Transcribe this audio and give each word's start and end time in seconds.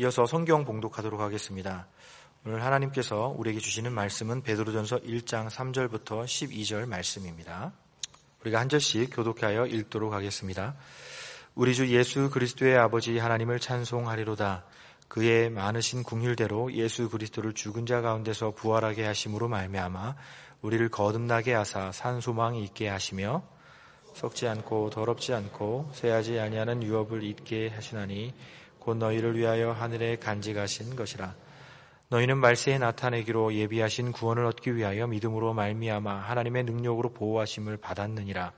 이어서 0.00 0.24
성경 0.24 0.64
봉독하도록 0.64 1.20
하겠습니다. 1.20 1.86
오늘 2.46 2.64
하나님께서 2.64 3.34
우리에게 3.36 3.60
주시는 3.60 3.92
말씀은 3.92 4.40
베드로전서 4.40 5.00
1장 5.00 5.50
3절부터 5.50 6.24
12절 6.24 6.88
말씀입니다. 6.88 7.74
우리가 8.40 8.60
한 8.60 8.70
절씩 8.70 9.10
교독하여 9.14 9.66
읽도록 9.66 10.14
하겠습니다. 10.14 10.74
우리 11.54 11.74
주 11.74 11.86
예수 11.94 12.30
그리스도의 12.30 12.78
아버지 12.78 13.18
하나님을 13.18 13.60
찬송하리로다. 13.60 14.64
그의 15.08 15.50
많으신 15.50 16.02
궁휼대로 16.02 16.72
예수 16.72 17.10
그리스도를 17.10 17.52
죽은 17.52 17.84
자 17.84 18.00
가운데서 18.00 18.52
부활하게 18.52 19.04
하심으로 19.04 19.48
말미암아 19.48 20.16
우리를 20.62 20.88
거듭나게 20.88 21.52
하사 21.52 21.92
산 21.92 22.22
소망이 22.22 22.64
있게 22.64 22.88
하시며 22.88 23.42
썩지 24.14 24.48
않고 24.48 24.88
더럽지 24.88 25.34
않고 25.34 25.90
쇠하지 25.92 26.40
아니하는 26.40 26.82
유업을 26.82 27.22
잊게 27.22 27.68
하시나니 27.68 28.32
곧 28.90 28.96
너희를 28.96 29.36
위하여 29.36 29.70
하늘에 29.70 30.16
간직하신 30.16 30.96
것이라. 30.96 31.36
너희는 32.08 32.38
말세에 32.38 32.78
나타내기로 32.78 33.54
예비하신 33.54 34.10
구원을 34.10 34.44
얻기 34.46 34.74
위하여 34.74 35.06
믿음으로 35.06 35.54
말미암아 35.54 36.12
하나님의 36.12 36.64
능력으로 36.64 37.10
보호하심을 37.10 37.76
받았느니라. 37.76 38.52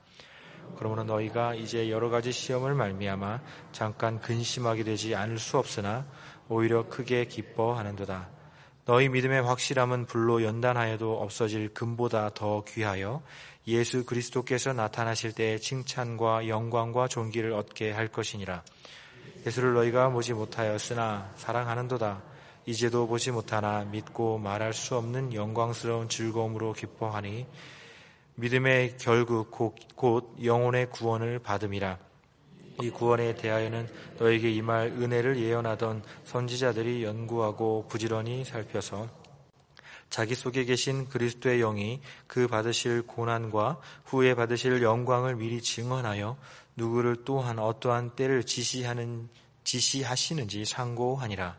그러므로 0.79 1.05
너희가 1.05 1.55
이제 1.55 1.91
여러 1.91 2.09
가지 2.09 2.33
시험을 2.33 2.75
말미암아 2.75 3.43
잠깐 3.73 4.21
근심하게 4.21 4.85
되지 4.85 5.15
않을 5.15 5.39
수 5.39 5.59
없으나 5.59 6.07
오히려 6.49 6.89
크게 6.89 7.27
기뻐하는도다. 7.27 8.31
너희 8.87 9.11
믿음의 9.11 9.43
확실함은 9.43 10.07
불로 10.07 10.43
연단하여도 10.43 11.21
없어질 11.21 11.75
금보다 11.75 12.31
더 12.33 12.65
귀하여 12.65 13.23
예수 13.67 14.07
그리스도께서 14.07 14.73
나타나실 14.73 15.35
때의 15.35 15.61
칭찬과 15.61 16.49
영광과 16.49 17.07
존귀를 17.09 17.53
얻게 17.53 17.93
할 17.93 18.09
것이니라. 18.09 18.63
예수를 19.45 19.75
너희가 19.75 20.11
보지 20.11 20.35
못하였으나 20.35 21.33
사랑하는도다. 21.37 22.23
이제도 22.67 23.09
보지 23.09 23.33
못하나 23.33 23.85
믿고 23.85 24.39
말할 24.39 24.73
수 24.73 24.97
없는 24.97 25.35
영광스러운 25.35 26.09
즐거움으로 26.09 26.73
기뻐하니 26.73 27.47
믿음의 28.37 28.97
결국 28.99 29.51
곧, 29.51 29.75
곧 29.97 30.37
영혼의 30.43 30.91
구원을 30.91 31.41
받음이라. 31.41 31.99
이 32.81 32.91
구원에 32.91 33.35
대하여는 33.35 33.89
너에게 34.19 34.51
임할 34.51 34.89
은혜를 34.89 35.39
예언하던 35.39 36.03
선지자들이 36.25 37.05
연구하고 37.05 37.87
부지런히 37.89 38.45
살펴서 38.45 39.09
자기 40.09 40.35
속에 40.35 40.65
계신 40.65 41.09
그리스도의 41.09 41.61
영이 41.61 42.01
그 42.27 42.47
받으실 42.47 43.03
고난과 43.03 43.81
후에 44.05 44.35
받으실 44.35 44.83
영광을 44.83 45.37
미리 45.37 45.63
증언하여 45.63 46.37
누구를 46.77 47.25
또한 47.25 47.59
어떠한 47.59 48.17
때를 48.17 48.45
지시하는 48.45 49.29
지시하시는지 49.65 50.65
상고하니라. 50.65 51.57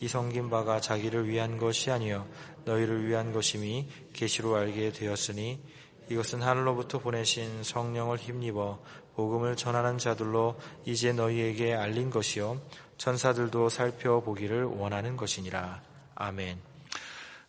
이 0.00 0.08
성긴 0.08 0.50
바가 0.50 0.80
자기를 0.80 1.28
위한 1.28 1.58
것이 1.58 1.90
아니요 1.90 2.28
너희를 2.64 3.06
위한 3.06 3.32
것임이 3.32 3.88
계시로 4.12 4.56
알게 4.56 4.92
되었으니 4.92 5.62
이것은 6.10 6.42
하늘로부터 6.42 6.98
보내신 6.98 7.62
성령을 7.62 8.18
힘입어 8.18 8.80
복음을 9.14 9.56
전하는 9.56 9.96
자들로 9.96 10.58
이제 10.84 11.12
너희에게 11.12 11.74
알린 11.74 12.10
것이요 12.10 12.60
천사들도 12.98 13.68
살펴보기를 13.68 14.64
원하는 14.64 15.16
것이니라. 15.16 15.82
아멘. 16.14 16.60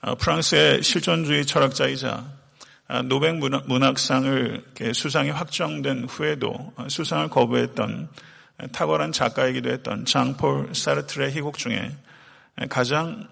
어, 0.01 0.15
프랑스의 0.15 0.83
실존주의 0.83 1.45
철학자이자 1.45 2.09
어, 2.13 2.46
노벨 3.05 3.33
문학상을 3.33 4.63
수상이 4.93 5.29
확정된 5.29 6.05
후에도 6.05 6.73
어, 6.75 6.87
수상을 6.87 7.27
거부했던 7.29 8.09
탁월한 8.71 9.11
작가이기도 9.11 9.69
했던 9.69 10.05
장폴 10.05 10.73
사르트의 10.73 11.31
희곡 11.31 11.57
중에 11.57 11.91
가장 12.69 13.27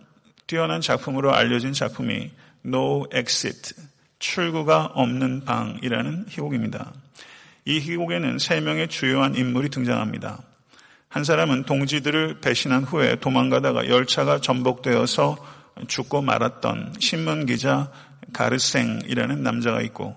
뛰어난 0.46 0.82
작품으로 0.82 1.34
알려진 1.34 1.74
작품이 1.74 2.32
No 2.66 3.06
Exit, 3.14 3.74
출구가 4.20 4.92
없는 4.94 5.46
방이라는 5.46 6.26
희곡입니다. 6.30 6.94
이 7.66 7.80
희곡에는 7.80 8.38
세 8.38 8.60
명의 8.60 8.88
주요한 8.88 9.36
인물이 9.36 9.70
등장합니다. 9.70 10.42
한 11.10 11.24
사람은 11.24 11.64
동지들을 11.64 12.42
배신한 12.42 12.84
후에 12.84 13.16
도망가다가 13.16 13.88
열차가 13.88 14.42
전복되어서 14.42 15.38
죽고 15.88 16.22
말았던 16.22 16.96
신문 17.00 17.46
기자 17.46 17.90
가르생이라는 18.36 19.42
남자가 19.42 19.82
있고 19.82 20.16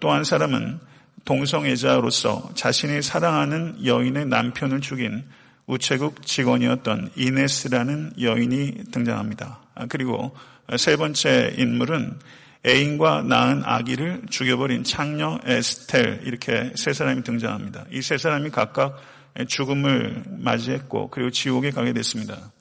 또 0.00 0.10
한 0.12 0.22
사람은 0.24 0.78
동성애자로서 1.24 2.50
자신이 2.54 3.02
사랑하는 3.02 3.84
여인의 3.84 4.26
남편을 4.26 4.80
죽인 4.80 5.24
우체국 5.66 6.24
직원이었던 6.26 7.10
이네스라는 7.16 8.12
여인이 8.20 8.84
등장합니다. 8.90 9.60
그리고 9.88 10.34
세 10.76 10.96
번째 10.96 11.54
인물은 11.58 12.18
애인과 12.64 13.22
낳은 13.22 13.62
아기를 13.64 14.22
죽여버린 14.30 14.84
창녀 14.84 15.38
에스텔 15.44 16.22
이렇게 16.24 16.72
세 16.76 16.92
사람이 16.92 17.22
등장합니다. 17.24 17.86
이 17.90 18.00
세 18.02 18.18
사람이 18.18 18.50
각각 18.50 19.00
죽음을 19.48 20.24
맞이했고 20.38 21.10
그리고 21.10 21.30
지옥에 21.30 21.70
가게 21.70 21.92
됐습니다. 21.92 22.52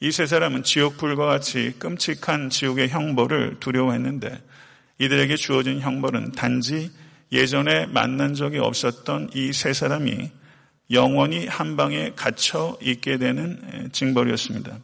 이 0.00 0.10
세 0.10 0.26
사람은 0.26 0.64
지옥불과 0.64 1.24
같이 1.26 1.74
끔찍한 1.78 2.50
지옥의 2.50 2.88
형벌을 2.90 3.56
두려워했는데 3.60 4.42
이들에게 4.98 5.36
주어진 5.36 5.80
형벌은 5.80 6.32
단지 6.32 6.90
예전에 7.32 7.86
만난 7.86 8.34
적이 8.34 8.58
없었던 8.58 9.30
이 9.34 9.52
세 9.52 9.72
사람이 9.72 10.30
영원히 10.90 11.46
한 11.46 11.76
방에 11.76 12.12
갇혀 12.14 12.76
있게 12.82 13.16
되는 13.16 13.88
징벌이었습니다. 13.92 14.78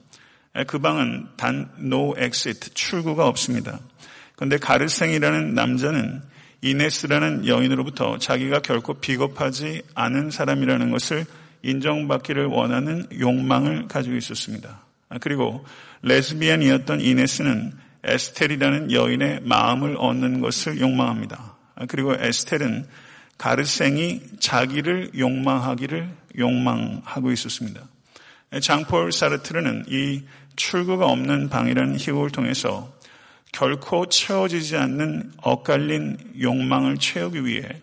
그 0.67 0.79
방은 0.79 1.29
단 1.37 1.71
no 1.79 2.15
exit 2.19 2.71
출구가 2.75 3.27
없습니다. 3.29 3.79
그런데 4.37 4.57
가르생이라는 4.57 5.55
남자는 5.55 6.23
이네스라는 6.63 7.47
여인으로부터 7.47 8.19
자기가 8.19 8.61
결코 8.61 8.95
비겁하지 8.95 9.83
않은 9.95 10.31
사람이라는 10.31 10.91
것을 10.91 11.27
인정받기를 11.63 12.47
원하는 12.47 13.07
욕망을 13.19 13.87
가지고 13.87 14.17
있었습니다. 14.17 14.90
그리고 15.21 15.65
레즈비안이었던 16.03 17.01
이네스는 17.01 17.73
에스텔이라는 18.05 18.93
여인의 18.93 19.41
마음을 19.43 19.97
얻는 19.99 20.41
것을 20.41 20.81
욕망합니다. 20.81 21.57
그리고 21.89 22.15
에스텔은 22.15 22.87
가르생이 23.37 24.23
자기를 24.39 25.13
욕망하기를 25.19 26.09
욕망하고 26.39 27.33
있었습니다. 27.33 27.83
장폴 28.61 29.13
사르트르는 29.13 29.87
이 29.89 30.23
출구가 30.57 31.07
없는 31.07 31.49
방이라는 31.49 31.97
희곡을 31.97 32.31
통해서 32.31 32.93
결코 33.53 34.07
채워지지 34.07 34.77
않는 34.77 35.33
엇갈린 35.39 36.19
욕망을 36.41 36.99
채우기 36.99 37.45
위해 37.45 37.81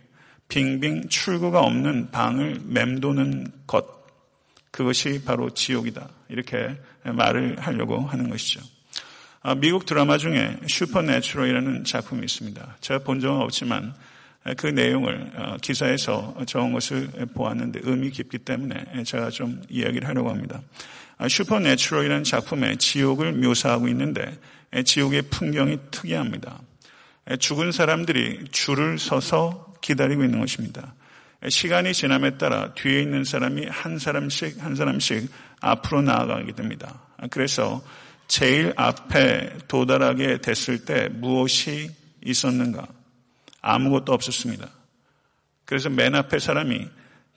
빙빙 0.47 1.09
출구가 1.09 1.59
없는 1.59 2.11
방을 2.11 2.61
맴도는 2.65 3.51
것. 3.67 3.85
그것이 4.71 5.23
바로 5.25 5.49
지옥이다. 5.49 6.07
이렇게 6.29 6.77
말을 7.13 7.57
하려고 7.59 7.99
하는 7.99 8.29
것이죠. 8.29 8.61
아, 9.41 9.55
미국 9.55 9.85
드라마 9.85 10.17
중에 10.17 10.57
슈퍼내추럴이라는 10.67 11.83
작품이 11.83 12.23
있습니다. 12.25 12.77
제가 12.81 13.03
본 13.03 13.19
적은 13.19 13.41
없지만 13.41 13.93
그 14.57 14.67
내용을 14.67 15.31
어, 15.35 15.57
기사에서 15.61 16.35
적은 16.45 16.73
것을 16.73 17.09
보았는데 17.33 17.81
의미 17.83 18.09
깊기 18.09 18.39
때문에 18.39 19.03
제가 19.03 19.29
좀 19.29 19.61
이야기를 19.69 20.07
하려고 20.07 20.29
합니다. 20.29 20.61
슈퍼내추럴이라는 21.27 22.23
작품에 22.23 22.75
지옥을 22.75 23.33
묘사하고 23.33 23.87
있는데 23.89 24.37
지옥의 24.85 25.23
풍경이 25.23 25.77
특이합니다. 25.91 26.61
죽은 27.39 27.71
사람들이 27.71 28.45
줄을 28.51 28.99
서서 28.99 29.73
기다리고 29.81 30.23
있는 30.23 30.39
것입니다. 30.39 30.93
시간이 31.47 31.93
지남에 31.93 32.37
따라 32.37 32.73
뒤에 32.73 33.01
있는 33.01 33.23
사람이 33.23 33.67
한 33.67 33.99
사람씩 33.99 34.63
한 34.63 34.75
사람씩 34.75 35.29
앞으로 35.61 36.01
나아가게 36.01 36.53
됩니다. 36.53 37.01
그래서 37.29 37.83
제일 38.27 38.73
앞에 38.75 39.57
도달하게 39.67 40.39
됐을 40.41 40.83
때 40.85 41.09
무엇이 41.09 41.89
있었는가? 42.25 42.87
아무것도 43.61 44.13
없었습니다. 44.13 44.69
그래서 45.65 45.89
맨 45.89 46.15
앞에 46.15 46.39
사람이 46.39 46.87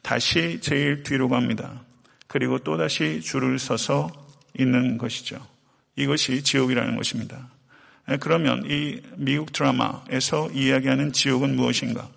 다시 0.02 0.60
제일 0.60 1.02
뒤로 1.02 1.28
갑니다. 1.28 1.82
그리고 2.26 2.58
또다시 2.58 3.20
줄을 3.20 3.58
서서 3.58 4.10
있는 4.58 4.98
것이죠. 4.98 5.44
이것이 5.96 6.42
지옥이라는 6.42 6.96
것입니다. 6.96 7.48
그러면 8.20 8.64
이 8.68 9.00
미국 9.16 9.52
드라마에서 9.52 10.50
이야기하는 10.50 11.12
지옥은 11.12 11.54
무엇인가? 11.54 12.08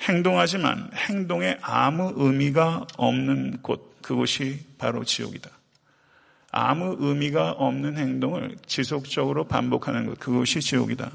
행동하지만 0.00 0.90
행동에 0.94 1.58
아무 1.60 2.12
의미가 2.16 2.86
없는 2.96 3.58
곳, 3.62 4.00
그곳이 4.02 4.60
바로 4.78 5.04
지옥이다. 5.04 5.50
아무 6.52 6.96
의미가 6.98 7.52
없는 7.52 7.96
행동을 7.96 8.56
지속적으로 8.66 9.46
반복하는 9.46 10.06
것, 10.06 10.18
그것이 10.18 10.60
지옥이다. 10.60 11.10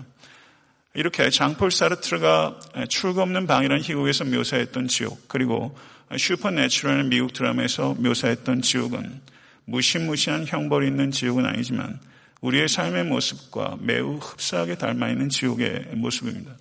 이렇게 0.93 1.29
장폴 1.29 1.71
사르트르가 1.71 2.59
출구 2.87 3.21
없는 3.21 3.47
방이라는 3.47 3.83
희곡에서 3.83 4.23
묘사했던 4.25 4.87
지옥, 4.87 5.27
그리고 5.27 5.77
슈퍼내추럴는 6.15 7.09
미국 7.09 7.33
드라마에서 7.33 7.95
묘사했던 7.95 8.61
지옥은 8.61 9.21
무시무시한 9.65 10.45
형벌이 10.45 10.87
있는 10.87 11.11
지옥은 11.11 11.45
아니지만 11.45 11.99
우리의 12.41 12.69
삶의 12.69 13.05
모습과 13.05 13.77
매우 13.81 14.17
흡사하게 14.17 14.75
닮아 14.75 15.09
있는 15.09 15.29
지옥의 15.29 15.87
모습입니다. 15.95 16.51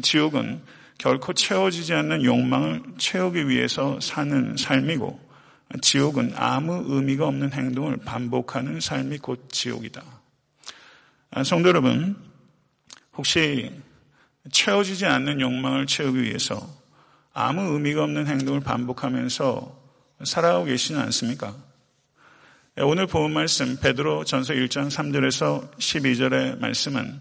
지옥은 0.00 0.62
결코 0.98 1.32
채워지지 1.32 1.94
않는 1.94 2.24
욕망을 2.24 2.82
채우기 2.98 3.48
위해서 3.48 3.98
사는 4.00 4.56
삶이고 4.56 5.20
지옥은 5.80 6.34
아무 6.36 6.84
의미가 6.86 7.26
없는 7.26 7.52
행동을 7.52 7.96
반복하는 7.98 8.80
삶이 8.80 9.18
곧 9.18 9.48
지옥이다. 9.50 10.02
아, 11.30 11.44
성도 11.44 11.70
여러분, 11.70 12.16
혹시 13.16 13.70
채워지지 14.50 15.06
않는 15.06 15.40
욕망을 15.40 15.86
채우기 15.86 16.22
위해서 16.22 16.68
아무 17.32 17.72
의미가 17.74 18.02
없는 18.04 18.26
행동을 18.26 18.60
반복하면서 18.60 19.80
살아가고 20.24 20.66
계시지 20.66 20.94
않습니까? 20.94 21.56
예, 22.78 22.82
오늘 22.82 23.06
본 23.06 23.32
말씀 23.32 23.78
베드로 23.78 24.24
전서 24.24 24.54
1장 24.54 24.90
3절에서 24.90 25.76
12절의 25.76 26.58
말씀은 26.58 27.20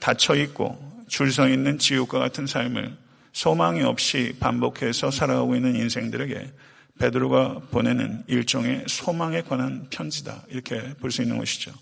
닫혀 0.00 0.34
있고 0.36 0.93
줄서 1.08 1.48
있는 1.48 1.78
지옥과 1.78 2.18
같은 2.18 2.46
삶을 2.46 2.96
소망이 3.32 3.82
없이 3.82 4.34
반복해서 4.38 5.10
살아가고 5.10 5.56
있는 5.56 5.74
인생들에게 5.76 6.52
베드로가 6.98 7.62
보내는 7.70 8.22
일종의 8.28 8.84
소망에 8.86 9.42
관한 9.42 9.88
편지다 9.90 10.44
이렇게 10.48 10.80
볼 11.00 11.10
수 11.10 11.22
있는 11.22 11.38
것이죠. 11.38 11.72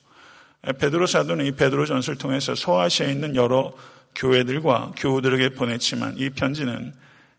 예, 0.66 0.72
베드로 0.72 1.06
사도는 1.06 1.44
이 1.46 1.52
베드로 1.52 1.86
전서를 1.86 2.18
통해서 2.18 2.54
소아시아에 2.54 3.12
있는 3.12 3.36
여러 3.36 3.74
교회들과 4.14 4.92
교우들에게 4.96 5.50
보냈지만 5.50 6.16
이 6.18 6.30
편지는 6.30 6.94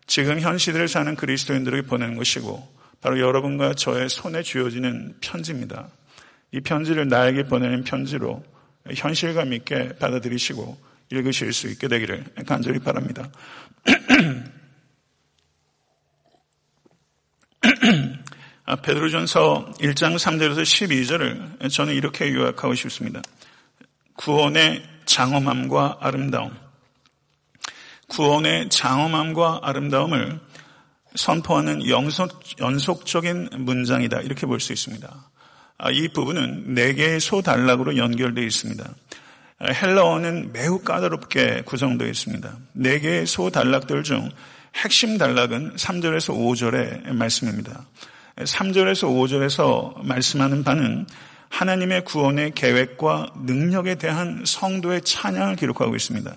지금 0.06 0.40
현 0.40 0.58
시대를 0.58 0.88
사는 0.88 1.14
그리스도인들에게 1.16 1.86
보내는 1.86 2.16
것이고 2.16 2.74
바로 3.00 3.18
여러분과 3.18 3.74
저의 3.74 4.08
손에 4.08 4.42
쥐어지는 4.42 5.16
편지입니다. 5.20 5.88
이 6.52 6.60
편지를 6.60 7.08
나에게 7.08 7.44
보내는 7.44 7.84
편지로 7.84 8.44
현실감 8.94 9.52
있게 9.52 9.96
받아들이시고 9.98 10.93
읽으실 11.10 11.52
수 11.52 11.68
있게 11.68 11.88
되기를 11.88 12.24
간절히 12.46 12.78
바랍니다. 12.78 13.30
아, 18.66 18.76
베드로전서 18.76 19.74
1장 19.80 20.16
3절에서 20.16 20.62
12절을 20.62 21.70
저는 21.70 21.94
이렇게 21.94 22.32
요약하고 22.32 22.74
싶습니다. 22.74 23.20
구원의 24.16 24.82
장엄함과 25.04 25.98
아름다움. 26.00 26.56
구원의 28.08 28.70
장엄함과 28.70 29.60
아름다움을 29.62 30.40
선포하는 31.14 31.86
연속, 31.88 32.42
연속적인 32.58 33.50
문장이다. 33.58 34.20
이렇게 34.22 34.46
볼 34.46 34.60
수 34.60 34.72
있습니다. 34.72 35.30
아, 35.76 35.90
이 35.90 36.08
부분은 36.08 36.74
네 36.74 36.94
개의 36.94 37.20
소단락으로 37.20 37.96
연결되어 37.96 38.44
있습니다. 38.44 38.94
아, 39.58 39.70
헬라어는 39.70 40.52
매우 40.52 40.80
까다롭게 40.80 41.62
구성되어 41.64 42.08
있습니다. 42.08 42.56
네 42.72 42.98
개의 42.98 43.26
소 43.26 43.50
단락들 43.50 44.02
중 44.02 44.30
핵심 44.74 45.16
단락은 45.16 45.76
3절에서 45.76 46.34
5절의 46.34 47.12
말씀입니다. 47.12 47.86
3절에서 48.36 49.08
5절에서 49.08 50.04
말씀하는 50.04 50.64
바는 50.64 51.06
하나님의 51.50 52.04
구원의 52.04 52.52
계획과 52.56 53.32
능력에 53.44 53.94
대한 53.94 54.42
성도의 54.44 55.02
찬양을 55.02 55.54
기록하고 55.54 55.94
있습니다. 55.94 56.34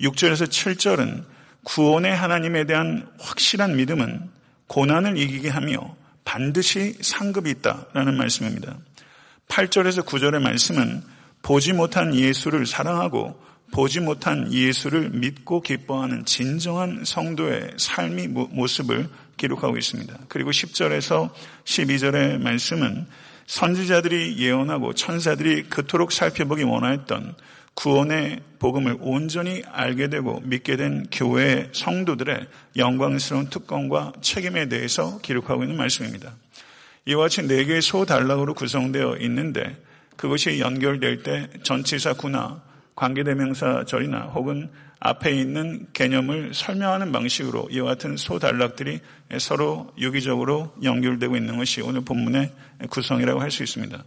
6절에서 0.00 0.46
7절은 0.46 1.24
구원의 1.64 2.14
하나님에 2.14 2.64
대한 2.66 3.08
확실한 3.18 3.74
믿음은 3.76 4.30
고난을 4.68 5.18
이기게 5.18 5.48
하며 5.48 5.96
반드시 6.24 6.96
상급이 7.00 7.50
있다라는 7.50 8.16
말씀입니다. 8.16 8.76
8절에서 9.48 10.04
9절의 10.06 10.40
말씀은 10.40 11.13
보지 11.44 11.74
못한 11.74 12.14
예수를 12.14 12.64
사랑하고 12.64 13.38
보지 13.70 14.00
못한 14.00 14.50
예수를 14.50 15.10
믿고 15.10 15.60
기뻐하는 15.60 16.24
진정한 16.24 17.04
성도의 17.04 17.72
삶의 17.76 18.28
모습을 18.28 19.08
기록하고 19.36 19.76
있습니다. 19.76 20.20
그리고 20.28 20.50
10절에서 20.50 21.30
12절의 21.64 22.40
말씀은 22.40 23.06
선지자들이 23.46 24.38
예언하고 24.38 24.94
천사들이 24.94 25.64
그토록 25.64 26.12
살펴보기 26.12 26.62
원하였던 26.62 27.34
구원의 27.74 28.40
복음을 28.58 28.96
온전히 29.00 29.62
알게 29.70 30.08
되고 30.08 30.40
믿게 30.44 30.76
된 30.76 31.06
교회의 31.12 31.70
성도들의 31.72 32.46
영광스러운 32.76 33.50
특권과 33.50 34.14
책임에 34.22 34.68
대해서 34.68 35.18
기록하고 35.20 35.64
있는 35.64 35.76
말씀입니다. 35.76 36.36
이와 37.06 37.24
같이 37.24 37.42
네 37.46 37.64
개의 37.64 37.82
소단락으로 37.82 38.54
구성되어 38.54 39.18
있는데 39.20 39.76
그것이 40.16 40.60
연결될 40.60 41.22
때 41.22 41.48
전치사 41.62 42.14
구나 42.14 42.62
관계대명사 42.94 43.84
절이나 43.86 44.20
혹은 44.34 44.70
앞에 45.00 45.32
있는 45.32 45.86
개념을 45.92 46.54
설명하는 46.54 47.12
방식으로 47.12 47.68
이와 47.70 47.86
같은 47.88 48.16
소단락들이 48.16 49.00
서로 49.38 49.92
유기적으로 49.98 50.72
연결되고 50.82 51.36
있는 51.36 51.58
것이 51.58 51.82
오늘 51.82 52.02
본문의 52.02 52.50
구성이라고 52.88 53.40
할 53.40 53.50
수 53.50 53.62
있습니다. 53.62 54.02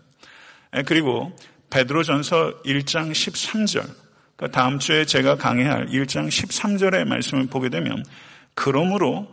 그리고 0.86 1.36
베드로전서 1.70 2.64
1장 2.64 3.12
13절 3.12 3.88
그러니까 4.38 4.60
다음 4.60 4.80
주에 4.80 5.06
제가 5.06 5.36
강의할 5.36 5.88
1장 5.88 6.30
13절의 6.30 7.06
말씀을 7.06 7.48
보게 7.48 7.70
되면 7.70 8.04
그러므로 8.54 9.28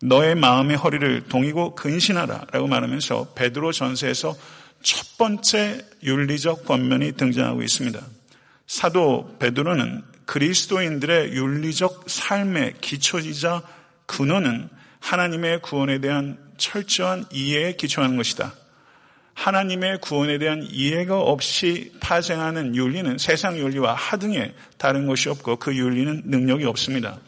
너의 0.00 0.36
마음의 0.36 0.76
허리를 0.76 1.24
동이고 1.28 1.74
근신하라라고 1.74 2.66
말하면서 2.66 3.32
베드로 3.34 3.72
전서에서 3.72 4.34
첫 4.82 5.16
번째 5.18 5.84
윤리적 6.02 6.64
권면이 6.66 7.12
등장하고 7.12 7.62
있습니다. 7.62 8.00
사도 8.66 9.36
베드로는 9.38 10.02
그리스도인들의 10.26 11.32
윤리적 11.32 12.04
삶의 12.06 12.74
기초이자 12.80 13.62
근원은 14.06 14.68
하나님의 15.00 15.62
구원에 15.62 16.00
대한 16.00 16.38
철저한 16.58 17.26
이해에 17.32 17.72
기초하는 17.74 18.16
것이다. 18.16 18.52
하나님의 19.34 20.00
구원에 20.00 20.38
대한 20.38 20.66
이해가 20.68 21.20
없이 21.20 21.92
파생하는 22.00 22.74
윤리는 22.74 23.18
세상 23.18 23.56
윤리와 23.56 23.94
하등에 23.94 24.52
다른 24.76 25.06
것이 25.06 25.28
없고 25.28 25.56
그 25.56 25.74
윤리는 25.76 26.22
능력이 26.26 26.64
없습니다. 26.64 27.18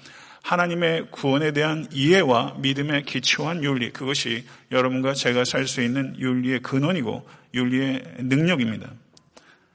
하나님의 0.50 1.12
구원에 1.12 1.52
대한 1.52 1.86
이해와 1.92 2.56
믿음에 2.58 3.02
기초한 3.02 3.62
윤리, 3.62 3.92
그것이 3.92 4.44
여러분과 4.72 5.14
제가 5.14 5.44
살 5.44 5.68
수 5.68 5.80
있는 5.80 6.18
윤리의 6.18 6.62
근원이고 6.62 7.24
윤리의 7.54 8.02
능력입니다. 8.18 8.90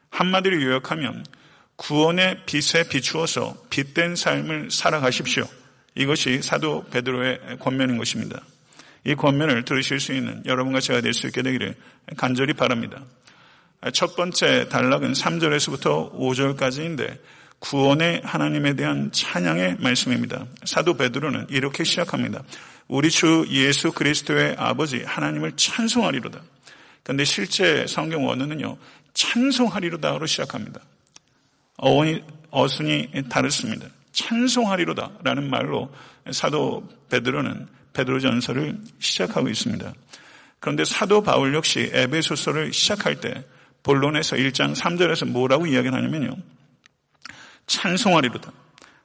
한마디로 0.10 0.62
요약하면 0.62 1.26
구원의 1.78 2.42
빛에 2.46 2.90
비추어서 2.90 3.56
빛된 3.70 4.18
삶을 4.18 4.70
살아가십시오. 4.70 5.46
이것이 5.96 6.42
사도 6.42 6.84
베드로의 6.92 7.60
권면인 7.62 7.98
것입니다. 7.98 8.42
이 9.06 9.16
권면을 9.16 9.64
들으실 9.64 10.02
수 10.02 10.12
있는 10.12 10.44
여러분과 10.46 10.82
제가 10.82 11.00
될 11.00 11.14
수 11.14 11.28
있게 11.28 11.42
되기를 11.42 11.76
간절히 12.18 12.52
바랍니다. 12.52 13.02
첫 13.94 14.18
번째 14.18 14.68
단락은 14.68 15.14
3절에서부터 15.14 16.12
5절까지인데 16.14 17.18
구원의 17.60 18.22
하나님에 18.24 18.76
대한 18.76 19.12
찬양의 19.12 19.78
말씀입니다. 19.80 20.46
사도 20.66 20.96
베드로는 20.96 21.48
이렇게 21.50 21.84
시작합니다. 21.84 22.44
우리 22.88 23.10
주 23.10 23.46
예수 23.50 23.92
그리스도의 23.92 24.56
아버지 24.58 25.04
하나님을 25.04 25.54
찬송하리로다. 25.56 26.42
그런데 27.04 27.24
실제 27.24 27.86
성경 27.88 28.28
원어는요. 28.28 28.78
찬송하리로다로 29.14 30.26
시작합니다. 30.26 30.82
어원이 31.78 32.24
어순이 32.52 33.10
다르습니다. 33.30 33.88
찬송하리로다라는 34.12 35.50
말로 35.50 35.94
사도 36.32 36.88
베드로는 37.10 37.68
베드로전서를 37.94 38.78
시작하고 39.00 39.50
있습니다. 39.50 39.94
그런데 40.60 40.86
사도 40.86 41.22
바울 41.22 41.54
역시 41.54 41.90
에베소서를 41.94 42.74
시작할 42.74 43.20
때 43.20 43.46
본론에서 43.84 44.36
1장 44.36 44.76
3절에서 44.76 45.30
뭐라고 45.30 45.68
이야기하냐면요. 45.68 46.36
찬송하리로다. 47.68 48.52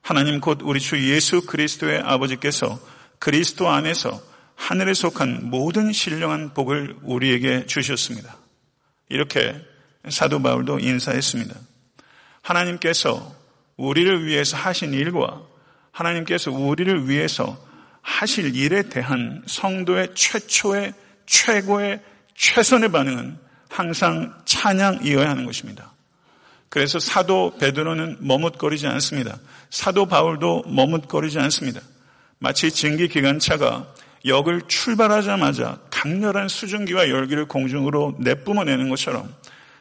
하나님 0.03 0.41
곧 0.41 0.61
우리 0.63 0.81
주 0.81 0.99
예수 1.11 1.47
그리스도의 1.47 2.01
아버지께서 2.01 2.79
그리스도 3.19 3.69
안에서 3.69 4.21
하늘에 4.55 4.95
속한 4.95 5.51
모든 5.51 5.93
신령한 5.93 6.53
복을 6.55 6.97
우리에게 7.03 7.67
주셨습니다. 7.67 8.37
이렇게 9.09 9.55
사도 10.09 10.41
바울도 10.43 10.79
인사했습니다. 10.81 11.55
하나님께서 12.43 13.35
우리를 13.77 14.27
위해서 14.27 14.57
하신 14.57 14.93
일과 14.93 15.43
하나님께서 15.93 16.51
우리를 16.51 17.09
위해서 17.09 17.59
하실 18.03 18.55
일에 18.55 18.83
대한 18.83 19.43
성도의 19.47 20.15
최초의 20.15 20.95
최고의 21.27 22.01
최선의 22.35 22.91
반응은 22.91 23.39
항상 23.69 24.35
찬양이어야 24.45 25.29
하는 25.31 25.45
것입니다. 25.45 25.93
그래서 26.71 27.01
사도 27.01 27.57
베드로는 27.59 28.19
머뭇거리지 28.21 28.87
않습니다. 28.87 29.39
사도 29.71 30.07
바울도 30.07 30.65
머뭇거리지 30.69 31.39
않습니다. 31.41 31.81
마치 32.39 32.71
증기 32.71 33.09
기관차가 33.09 33.93
역을 34.25 34.63
출발하자마자 34.69 35.81
강렬한 35.91 36.49
수증기와 36.49 37.09
열기를 37.09 37.47
공중으로 37.47 38.17
내뿜어내는 38.21 38.89
것처럼 38.89 39.35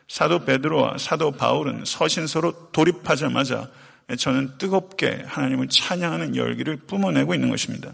사도 0.08 0.44
베드로와 0.44 0.98
사도 0.98 1.32
바울은 1.32 1.86
서신서로 1.86 2.72
돌입하자마자 2.72 3.70
저는 4.18 4.58
뜨겁게 4.58 5.24
하나님을 5.28 5.68
찬양하는 5.70 6.36
열기를 6.36 6.78
뿜어내고 6.88 7.36
있는 7.36 7.50
것입니다. 7.50 7.94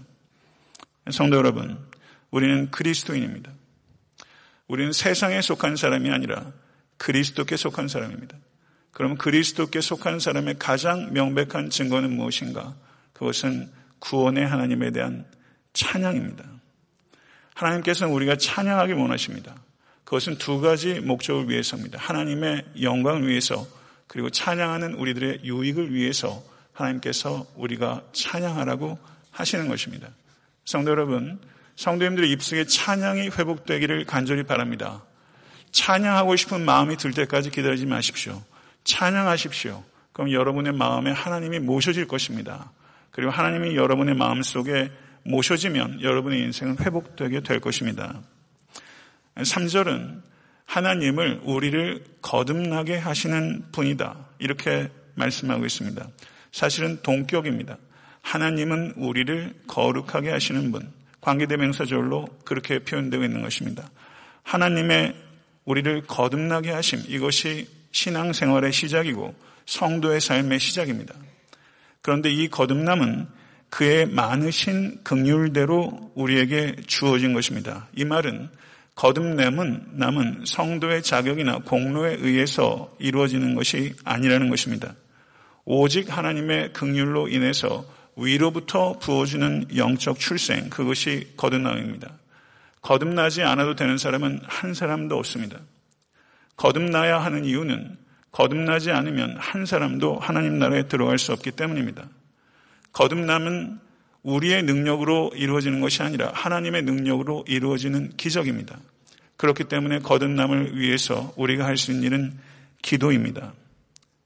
성도 1.12 1.36
여러분, 1.36 1.78
우리는 2.32 2.72
그리스도인입니다. 2.72 3.52
우리는 4.68 4.94
세상에 4.94 5.42
속한 5.42 5.76
사람이 5.76 6.10
아니라 6.10 6.54
그리스도께 6.98 7.58
속한 7.58 7.90
사람입니다. 7.90 8.38
그럼 8.96 9.18
그리스도께 9.18 9.82
속한 9.82 10.22
사람의 10.22 10.56
가장 10.58 11.12
명백한 11.12 11.70
증거는 11.70 12.16
무엇인가? 12.16 12.76
그것은 13.12 13.70
구원의 14.00 14.48
하나님에 14.48 14.92
대한 14.92 15.26
찬양입니다. 15.74 16.46
하나님께서는 17.56 18.14
우리가 18.14 18.38
찬양하기 18.38 18.94
원하십니다. 18.94 19.54
그것은 20.06 20.38
두 20.38 20.62
가지 20.62 21.02
목적을 21.02 21.50
위해서입니다. 21.50 22.00
하나님의 22.00 22.64
영광을 22.84 23.28
위해서 23.28 23.68
그리고 24.08 24.30
찬양하는 24.30 24.94
우리들의 24.94 25.42
유익을 25.44 25.94
위해서 25.94 26.42
하나님께서 26.72 27.46
우리가 27.58 28.02
찬양하라고 28.14 28.98
하시는 29.30 29.68
것입니다. 29.68 30.08
성도 30.64 30.92
여러분, 30.92 31.38
성도님들의 31.76 32.32
입속에 32.32 32.64
찬양이 32.64 33.24
회복되기를 33.28 34.06
간절히 34.06 34.44
바랍니다. 34.44 35.04
찬양하고 35.74 36.38
싶은 36.38 36.64
마음이 36.64 36.96
들 36.96 37.12
때까지 37.12 37.50
기다리지 37.50 37.88
마십시오. 37.88 38.42
찬양하십시오. 38.86 39.84
그럼 40.14 40.32
여러분의 40.32 40.74
마음에 40.74 41.12
하나님이 41.12 41.60
모셔질 41.60 42.08
것입니다. 42.08 42.72
그리고 43.12 43.32
하나님이 43.32 43.76
여러분의 43.76 44.16
마음 44.16 44.42
속에 44.42 44.90
모셔지면 45.24 46.02
여러분의 46.02 46.40
인생은 46.42 46.78
회복되게 46.80 47.42
될 47.42 47.60
것입니다. 47.60 48.22
3절은 49.36 50.22
하나님을 50.66 51.42
우리를 51.44 52.04
거듭나게 52.22 52.98
하시는 52.98 53.66
분이다. 53.72 54.18
이렇게 54.40 54.90
말씀하고 55.16 55.66
있습니다. 55.66 56.08
사실은 56.52 57.02
동격입니다. 57.02 57.78
하나님은 58.22 58.94
우리를 58.98 59.54
거룩하게 59.68 60.32
하시는 60.32 60.72
분. 60.72 60.92
관계대명사절로 61.22 62.28
그렇게 62.46 62.80
표현되고 62.80 63.24
있는 63.24 63.42
것입니다. 63.42 63.90
하나님의 64.44 65.16
우리를 65.66 66.04
거듭나게 66.04 66.72
하심. 66.72 67.04
이것이 67.08 67.68
신앙생활의 67.96 68.74
시작이고 68.74 69.34
성도의 69.66 70.20
삶의 70.20 70.60
시작입니다. 70.60 71.16
그런데 72.02 72.30
이 72.30 72.50
거듭남은 72.50 73.26
그의 73.70 74.06
많으신 74.06 75.00
극률대로 75.04 76.12
우리에게 76.14 76.76
주어진 76.86 77.34
것입니다. 77.34 77.88
이 77.96 78.04
말은 78.04 78.50
거듭남은 78.96 79.94
남은 79.94 80.44
성도의 80.46 81.04
자격이나 81.04 81.60
공로에 81.60 82.18
의해서 82.20 82.94
이루어지는 83.00 83.56
것이 83.56 83.94
아니라는 84.04 84.50
것입니다. 84.50 84.94
오직 85.64 86.16
하나님의 86.16 86.74
극률로 86.74 87.28
인해서 87.30 87.86
위로부터 88.18 89.00
부어지는 89.00 89.68
영적 89.76 90.20
출생, 90.20 90.70
그것이 90.70 91.34
거듭남입니다. 91.38 92.12
거듭나지 92.82 93.42
않아도 93.42 93.76
되는 93.76 93.98
사람은 93.98 94.42
한 94.44 94.74
사람도 94.74 95.18
없습니다. 95.18 95.60
거듭나야 96.58 97.20
하는 97.20 97.46
이유는 97.46 97.98
거듭나지 98.32 98.92
않으면 98.92 99.38
한 99.38 99.66
사람도 99.66 100.20
하나님 100.20 100.60
나라에 100.60 100.88
들어갈 100.88 101.18
수 101.18 101.32
없기 101.32 101.52
때문입니다. 101.52 102.08
거듭남은 102.92 103.80
우리의 104.24 104.64
능력으로 104.64 105.32
이루어지는 105.36 105.82
것이 105.82 106.02
아니라 106.02 106.32
하나님의 106.34 106.84
능력으로 106.84 107.46
이루어지는 107.48 108.12
기적입니다. 108.18 108.78
그렇기 109.38 109.66
때문에 109.66 110.00
거듭남을 110.00 110.78
위해서 110.78 111.34
우리가 111.38 111.66
할 111.66 111.78
수 111.78 111.92
있는 111.92 112.06
일은 112.06 112.34
기도입니다. 112.82 113.54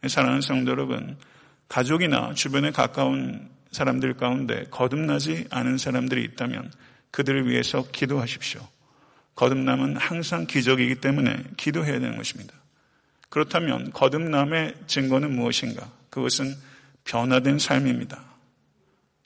사랑하는 0.07 0.41
성도 0.41 0.71
여러분, 0.71 1.17
가족이나 1.67 2.33
주변에 2.33 2.71
가까운 2.71 3.49
사람들 3.71 4.15
가운데 4.15 4.65
거듭나지 4.71 5.45
않은 5.49 5.77
사람들이 5.77 6.23
있다면 6.23 6.71
그들을 7.11 7.49
위해서 7.49 7.85
기도하십시오. 7.91 8.61
거듭남은 9.39 9.95
항상 9.95 10.47
기적이기 10.47 10.95
때문에 10.95 11.41
기도해야 11.55 12.01
되는 12.01 12.17
것입니다. 12.17 12.53
그렇다면 13.29 13.93
거듭남의 13.93 14.73
증거는 14.87 15.33
무엇인가? 15.33 15.89
그것은 16.09 16.53
변화된 17.05 17.57
삶입니다. 17.57 18.21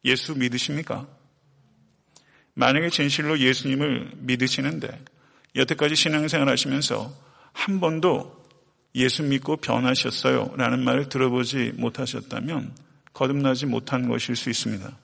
예수 0.05 0.37
믿으십니까? 0.37 1.07
만약에 2.53 2.91
진실로 2.91 3.39
예수님을 3.39 4.11
믿으시는데 4.17 5.03
여태까지 5.55 5.95
신앙생활 5.95 6.47
하시면서 6.47 7.11
한 7.51 7.79
번도 7.79 8.45
예수 8.93 9.23
믿고 9.23 9.57
변하셨어요 9.57 10.53
라는 10.57 10.83
말을 10.83 11.09
들어보지 11.09 11.71
못하셨다면 11.77 12.75
거듭나지 13.13 13.65
못한 13.65 14.07
것일 14.07 14.35
수 14.35 14.51
있습니다. 14.51 14.95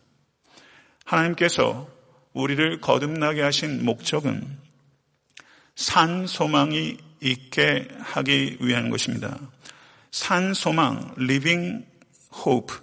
하나님께서 1.05 1.89
우리를 2.33 2.79
거듭나게 2.79 3.41
하신 3.41 3.83
목적은 3.83 4.68
산 5.79 6.27
소망이 6.27 6.97
있게 7.21 7.87
하기 8.01 8.57
위한 8.59 8.89
것입니다. 8.89 9.39
산 10.11 10.53
소망, 10.53 11.15
living 11.17 11.85
hope, 12.45 12.75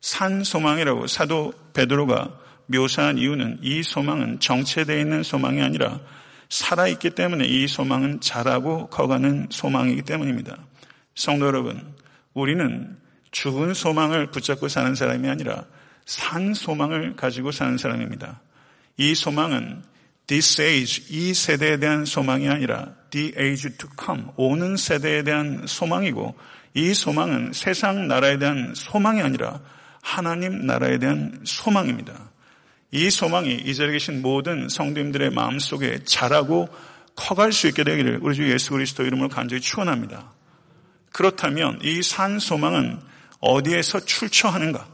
산 0.00 0.42
소망이라고 0.42 1.06
사도 1.06 1.52
베드로가 1.72 2.36
묘사한 2.66 3.18
이유는 3.18 3.60
이 3.62 3.84
소망은 3.84 4.40
정체되어 4.40 4.98
있는 4.98 5.22
소망이 5.22 5.62
아니라 5.62 6.00
살아있기 6.48 7.10
때문에 7.10 7.44
이 7.44 7.68
소망은 7.68 8.20
자라고 8.20 8.88
커가는 8.88 9.46
소망이기 9.48 10.02
때문입니다. 10.02 10.58
성도 11.14 11.46
여러분, 11.46 11.94
우리는 12.34 12.98
죽은 13.30 13.72
소망을 13.72 14.32
붙잡고 14.32 14.66
사는 14.66 14.96
사람이 14.96 15.28
아니라 15.28 15.64
산 16.06 16.54
소망을 16.54 17.14
가지고 17.14 17.52
사는 17.52 17.78
사람입니다. 17.78 18.40
이 18.96 19.14
소망은 19.14 19.91
this 20.26 20.60
age, 20.62 21.04
이 21.10 21.34
세대에 21.34 21.78
대한 21.78 22.04
소망이 22.04 22.48
아니라 22.48 22.94
the 23.10 23.32
age 23.38 23.70
to 23.76 23.88
come, 24.02 24.24
오는 24.36 24.76
세대에 24.76 25.22
대한 25.22 25.66
소망이고 25.66 26.34
이 26.74 26.94
소망은 26.94 27.52
세상 27.52 28.08
나라에 28.08 28.38
대한 28.38 28.72
소망이 28.74 29.20
아니라 29.20 29.60
하나님 30.00 30.66
나라에 30.66 30.98
대한 30.98 31.40
소망입니다. 31.44 32.30
이 32.90 33.10
소망이 33.10 33.54
이 33.54 33.74
자리에 33.74 33.92
계신 33.92 34.22
모든 34.22 34.68
성도님들의 34.68 35.30
마음속에 35.30 36.00
자라고 36.04 36.68
커갈 37.14 37.52
수 37.52 37.66
있게 37.68 37.84
되기를 37.84 38.20
우리 38.22 38.34
주 38.34 38.50
예수 38.50 38.70
그리스도 38.72 39.04
이름으로 39.04 39.28
간절히 39.28 39.60
축원합니다. 39.60 40.32
그렇다면 41.12 41.78
이 41.82 42.02
산 42.02 42.38
소망은 42.38 43.00
어디에서 43.40 44.00
출처하는가? 44.00 44.86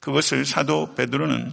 그것을 0.00 0.44
사도 0.44 0.94
베드로는 0.94 1.52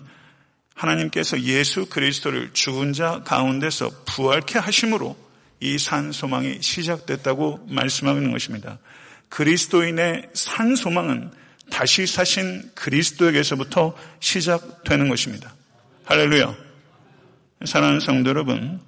하나님께서 0.81 1.41
예수 1.41 1.85
그리스도를 1.85 2.51
죽은 2.53 2.93
자 2.93 3.21
가운데서 3.23 3.89
부활케 4.05 4.59
하심으로 4.59 5.15
이 5.61 5.77
산 5.77 6.11
소망이 6.11 6.57
시작됐다고 6.61 7.67
말씀하고 7.69 8.17
있는 8.17 8.31
것입니다. 8.31 8.79
그리스도인의 9.29 10.29
산 10.33 10.75
소망은 10.75 11.31
다시 11.69 12.07
사신 12.07 12.63
그리스도에게서부터 12.73 13.95
시작되는 14.19 15.07
것입니다. 15.07 15.53
할렐루야. 16.05 16.55
사랑하는 17.65 17.99
성도 17.99 18.31
여러분, 18.31 18.81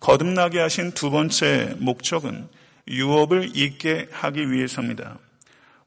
거듭나게 0.00 0.60
하신 0.60 0.92
두 0.92 1.10
번째 1.10 1.74
목적은 1.78 2.46
유업을 2.88 3.56
잊게 3.56 4.06
하기 4.12 4.52
위해서입니다. 4.52 5.18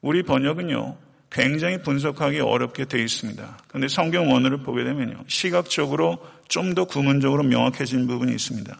우리 0.00 0.24
번역은요, 0.24 0.98
굉장히 1.32 1.80
분석하기 1.80 2.40
어렵게 2.40 2.84
되어 2.84 3.00
있습니다. 3.02 3.58
그런데 3.66 3.88
성경 3.88 4.30
원어를 4.30 4.58
보게 4.58 4.84
되면요, 4.84 5.24
시각적으로 5.26 6.18
좀 6.48 6.74
더 6.74 6.84
구문적으로 6.84 7.42
명확해진 7.44 8.06
부분이 8.06 8.32
있습니다. 8.32 8.76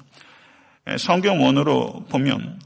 성경 0.99 1.43
원어로 1.43 2.05
보면 2.11 2.61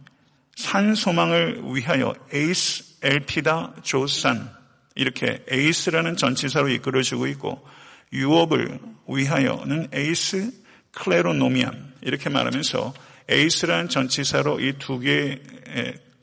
산 0.56 0.94
소망을 0.94 1.62
위하여 1.72 2.14
에이스 2.32 2.96
엘피다 3.02 3.74
조산 3.82 4.50
이렇게 4.96 5.44
에이스라는 5.48 6.16
전치사로 6.16 6.70
이끌어주고 6.70 7.26
있고 7.28 7.64
유업을 8.12 8.78
위하여는 9.06 9.88
에이스 9.92 10.50
클레로노미안 10.92 11.92
이렇게 12.02 12.28
말하면서 12.30 12.94
에이스라는 13.28 13.88
전치사로 13.88 14.60
이 14.60 14.72
두 14.78 14.98
개의 14.98 15.38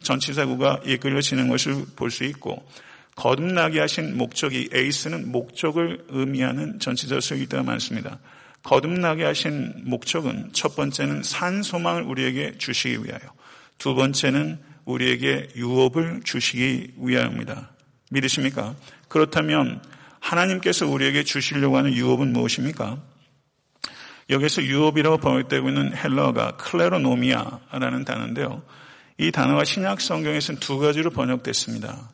전치사구가 0.02 0.82
이끌어지는 0.86 1.48
것을 1.48 1.86
볼 1.96 2.10
수 2.12 2.24
있고 2.26 2.66
거듭나게 3.16 3.80
하신 3.80 4.18
목적이 4.18 4.70
에이스는 4.74 5.32
목적을 5.32 6.06
의미하는 6.10 6.80
전치사 6.80 7.20
수일 7.20 7.48
때가 7.48 7.64
많습니다. 7.64 8.20
거듭나게 8.64 9.24
하신 9.24 9.84
목적은 9.86 10.52
첫 10.54 10.76
번째는 10.76 11.24
산 11.24 11.64
소망을 11.64 12.04
우리에게 12.04 12.58
주시기 12.58 13.04
위하여 13.04 13.20
두 13.78 13.94
번째는 13.94 14.60
우리에게 14.86 15.50
유업을 15.56 16.22
주시기 16.24 16.94
위하여입니다. 16.98 17.72
믿으십니까? 18.10 18.76
그렇다면 19.08 19.82
하나님께서 20.20 20.88
우리에게 20.88 21.24
주시려고 21.24 21.78
하는 21.78 21.94
유업은 21.94 22.32
무엇입니까? 22.32 23.02
여기서 24.30 24.64
유업이라고 24.64 25.18
번역되고 25.18 25.68
있는 25.68 25.96
헬러가 25.96 26.56
클레로노미아라는 26.58 28.06
단어인데요. 28.06 28.64
이 29.18 29.32
단어가 29.32 29.66
신약 29.66 30.00
성경에서는 30.00 30.60
두 30.60 30.80
가지로 30.80 31.10
번역됐습니다. 31.12 32.10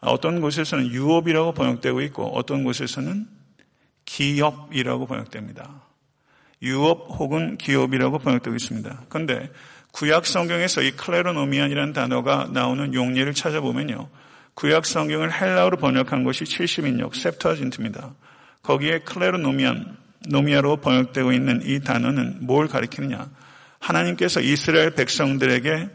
어떤 0.00 0.40
곳에서는 0.40 0.86
유업이라고 0.86 1.52
번역되고 1.52 2.00
있고 2.02 2.26
어떤 2.36 2.64
곳에서는 2.64 3.26
기업이라고 4.04 5.06
번역됩니다. 5.06 5.82
유업 6.62 7.06
혹은 7.18 7.56
기업이라고 7.56 8.18
번역되고 8.18 8.56
있습니다. 8.56 9.04
그런데 9.08 9.50
구약 9.92 10.26
성경에서 10.26 10.82
이 10.82 10.92
클레로노미안이라는 10.92 11.92
단어가 11.92 12.48
나오는 12.52 12.94
용례를 12.94 13.34
찾아보면요. 13.34 14.08
구약 14.54 14.86
성경을 14.86 15.32
헬라어로 15.32 15.78
번역한 15.78 16.24
것이 16.24 16.44
70인역 16.44 17.14
셉터진트입니다. 17.14 18.14
거기에 18.62 19.00
클레로노미안, 19.00 19.96
노미아로 20.28 20.78
번역되고 20.78 21.32
있는 21.32 21.62
이 21.64 21.80
단어는 21.80 22.38
뭘 22.42 22.68
가리키느냐? 22.68 23.30
하나님께서 23.78 24.40
이스라엘 24.40 24.90
백성들에게 24.90 25.88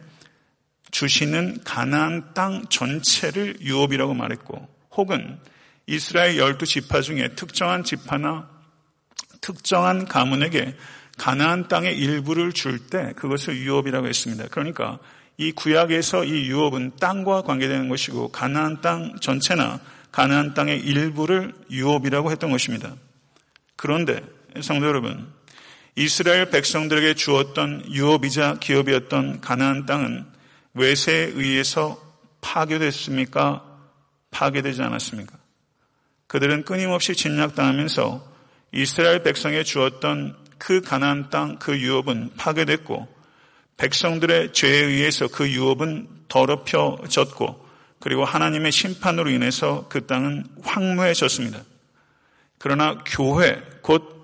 주시는 0.95 1.57
가나안 1.65 2.33
땅 2.33 2.63
전체를 2.69 3.57
유업이라고 3.59 4.13
말했고 4.13 4.65
혹은 4.91 5.37
이스라엘 5.87 6.37
열두 6.37 6.65
지파 6.65 7.01
중에 7.01 7.35
특정한 7.35 7.83
지파나 7.83 8.47
특정한 9.41 10.05
가문에게 10.05 10.73
가나안 11.17 11.67
땅의 11.67 11.97
일부를 11.97 12.53
줄 12.53 12.87
때 12.87 13.11
그것을 13.17 13.57
유업이라고 13.57 14.07
했습니다. 14.07 14.45
그러니까 14.49 14.99
이 15.35 15.51
구약에서 15.51 16.23
이 16.23 16.47
유업은 16.47 16.93
땅과 16.97 17.41
관계되는 17.41 17.89
것이고 17.89 18.29
가나안 18.29 18.79
땅 18.79 19.17
전체나 19.19 19.81
가나안 20.13 20.53
땅의 20.53 20.79
일부를 20.79 21.53
유업이라고 21.71 22.31
했던 22.31 22.51
것입니다. 22.51 22.95
그런데 23.75 24.21
성도 24.61 24.87
여러분, 24.87 25.27
이스라엘 25.97 26.49
백성들에게 26.49 27.15
주었던 27.15 27.91
유업이자 27.91 28.59
기업이었던 28.61 29.41
가나안 29.41 29.85
땅은 29.85 30.34
외세에 30.75 31.31
의해서 31.33 31.99
파괴됐습니까? 32.41 33.63
파괴되지 34.31 34.81
않았습니까? 34.81 35.37
그들은 36.27 36.63
끊임없이 36.63 37.15
진략당하면서 37.15 38.35
이스라엘 38.73 39.23
백성에 39.23 39.63
주었던 39.63 40.35
그 40.57 40.81
가나안 40.81 41.29
땅, 41.29 41.57
그 41.57 41.79
유업은 41.79 42.31
파괴됐고 42.37 43.07
백성들의 43.77 44.53
죄에 44.53 44.85
의해서 44.85 45.27
그 45.27 45.49
유업은 45.49 46.07
더럽혀졌고 46.27 47.65
그리고 47.99 48.25
하나님의 48.25 48.71
심판으로 48.71 49.29
인해서 49.31 49.87
그 49.89 50.05
땅은 50.05 50.45
황무해졌습니다. 50.63 51.63
그러나 52.59 52.97
교회, 53.05 53.61
곧 53.81 54.15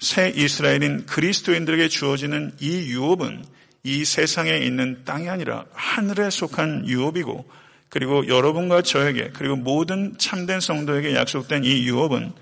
새 0.00 0.32
이스라엘인 0.34 1.06
그리스도인들에게 1.06 1.88
주어지는 1.88 2.54
이 2.60 2.90
유업은 2.92 3.44
이 3.82 4.04
세상에 4.04 4.58
있는 4.58 5.04
땅이 5.04 5.28
아니라 5.28 5.64
하늘에 5.72 6.30
속한 6.30 6.88
유업이고 6.88 7.48
그리고 7.88 8.26
여러분과 8.26 8.82
저에게 8.82 9.30
그리고 9.32 9.56
모든 9.56 10.16
참된 10.18 10.60
성도에게 10.60 11.14
약속된 11.14 11.64
이 11.64 11.86
유업은 11.86 12.32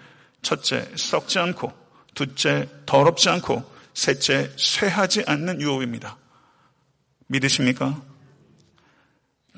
첫째 0.42 0.88
썩지 0.96 1.38
않고 1.38 1.72
둘째 2.14 2.68
더럽지 2.86 3.28
않고 3.28 3.62
셋째 3.94 4.50
쇠하지 4.56 5.24
않는 5.26 5.60
유업입니다. 5.60 6.18
믿으십니까? 7.28 8.02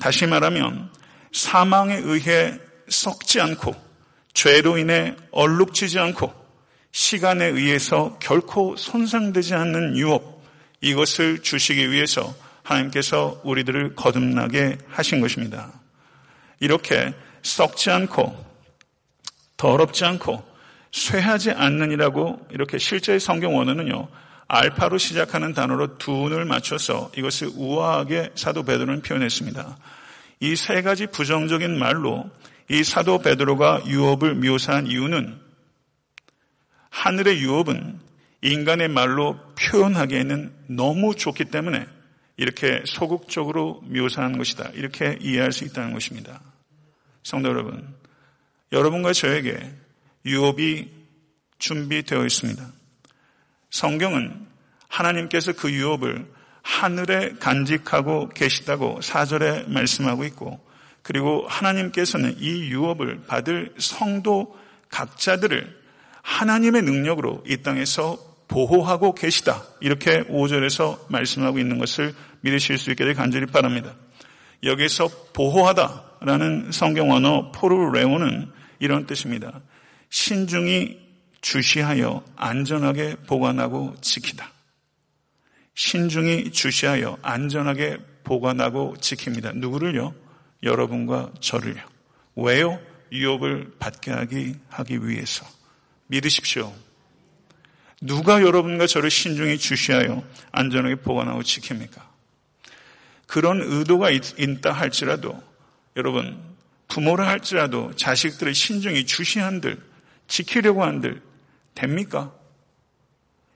다시 0.00 0.26
말하면 0.26 0.90
사망에 1.32 1.96
의해 1.96 2.58
썩지 2.88 3.40
않고 3.40 3.74
죄로 4.34 4.78
인해 4.78 5.16
얼룩지지 5.32 5.98
않고 5.98 6.32
시간에 6.92 7.46
의해서 7.46 8.16
결코 8.20 8.76
손상되지 8.76 9.54
않는 9.54 9.96
유업 9.96 10.37
이것을 10.80 11.42
주시기 11.42 11.90
위해서 11.90 12.34
하나님께서 12.62 13.40
우리들을 13.44 13.94
거듭나게 13.94 14.78
하신 14.88 15.20
것입니다. 15.20 15.72
이렇게 16.60 17.14
썩지 17.42 17.90
않고 17.90 18.46
더럽지 19.56 20.04
않고 20.04 20.44
쇠하지 20.92 21.52
않는이라고 21.52 22.48
이렇게 22.50 22.78
실제 22.78 23.18
성경 23.18 23.56
원어는요. 23.56 24.08
알파로 24.46 24.98
시작하는 24.98 25.52
단어로 25.52 25.98
두을 25.98 26.44
맞춰서 26.46 27.10
이것을 27.16 27.50
우아하게 27.54 28.30
사도 28.34 28.62
베드로는 28.62 29.02
표현했습니다. 29.02 29.76
이 30.40 30.54
세 30.54 30.82
가지 30.82 31.06
부정적인 31.06 31.78
말로 31.78 32.30
이 32.70 32.84
사도 32.84 33.18
베드로가 33.18 33.82
유업을 33.86 34.36
묘사한 34.36 34.86
이유는 34.86 35.38
하늘의 36.90 37.40
유업은 37.40 38.00
인간의 38.42 38.88
말로 38.88 39.38
표현하기에는 39.58 40.52
너무 40.68 41.14
좋기 41.14 41.46
때문에 41.46 41.86
이렇게 42.36 42.82
소극적으로 42.86 43.82
묘사한 43.86 44.38
것이다. 44.38 44.70
이렇게 44.74 45.18
이해할 45.20 45.52
수 45.52 45.64
있다는 45.64 45.92
것입니다. 45.92 46.40
성도 47.24 47.48
여러분, 47.48 47.94
여러분과 48.70 49.12
저에게 49.12 49.58
유업이 50.24 50.88
준비되어 51.58 52.24
있습니다. 52.24 52.64
성경은 53.70 54.46
하나님께서 54.88 55.52
그 55.52 55.72
유업을 55.72 56.26
하늘에 56.62 57.34
간직하고 57.40 58.28
계시다고 58.28 59.00
사절에 59.00 59.64
말씀하고 59.68 60.24
있고 60.24 60.64
그리고 61.02 61.46
하나님께서는 61.48 62.36
이 62.38 62.68
유업을 62.70 63.22
받을 63.26 63.74
성도 63.78 64.56
각자들을 64.90 65.76
하나님의 66.22 66.82
능력으로 66.82 67.42
이 67.46 67.62
땅에서 67.62 68.27
보호하고 68.48 69.14
계시다. 69.14 69.62
이렇게 69.80 70.22
5절에서 70.24 71.10
말씀하고 71.10 71.58
있는 71.58 71.78
것을 71.78 72.14
믿으실 72.40 72.78
수 72.78 72.90
있게 72.90 73.04
되 73.04 73.14
간절히 73.14 73.46
바랍니다. 73.46 73.94
여기서 74.64 75.08
보호하다라는 75.34 76.72
성경 76.72 77.12
언어 77.12 77.52
포르레오는 77.52 78.50
이런 78.80 79.06
뜻입니다. 79.06 79.60
신중히 80.10 80.98
주시하여 81.40 82.24
안전하게 82.36 83.16
보관하고 83.26 83.94
지키다. 84.00 84.50
신중히 85.74 86.50
주시하여 86.50 87.18
안전하게 87.22 87.98
보관하고 88.24 88.96
지킵니다. 88.98 89.56
누구를요? 89.56 90.14
여러분과 90.62 91.32
저를요. 91.40 91.80
왜요? 92.34 92.80
유업을 93.12 93.74
받게 93.78 94.10
하기, 94.10 94.54
하기 94.68 95.06
위해서. 95.06 95.46
믿으십시오. 96.08 96.72
누가 98.00 98.42
여러분과 98.42 98.86
저를 98.86 99.10
신중히 99.10 99.58
주시하여 99.58 100.22
안전하게 100.52 100.96
보관하고 100.96 101.40
지킵니까? 101.40 102.00
그런 103.26 103.60
의도가 103.60 104.10
있다 104.10 104.72
할지라도 104.72 105.42
여러분 105.96 106.38
부모를 106.86 107.26
할지라도 107.26 107.94
자식들을 107.96 108.54
신중히 108.54 109.04
주시한들 109.04 109.78
지키려고 110.28 110.84
한들 110.84 111.20
됩니까? 111.74 112.32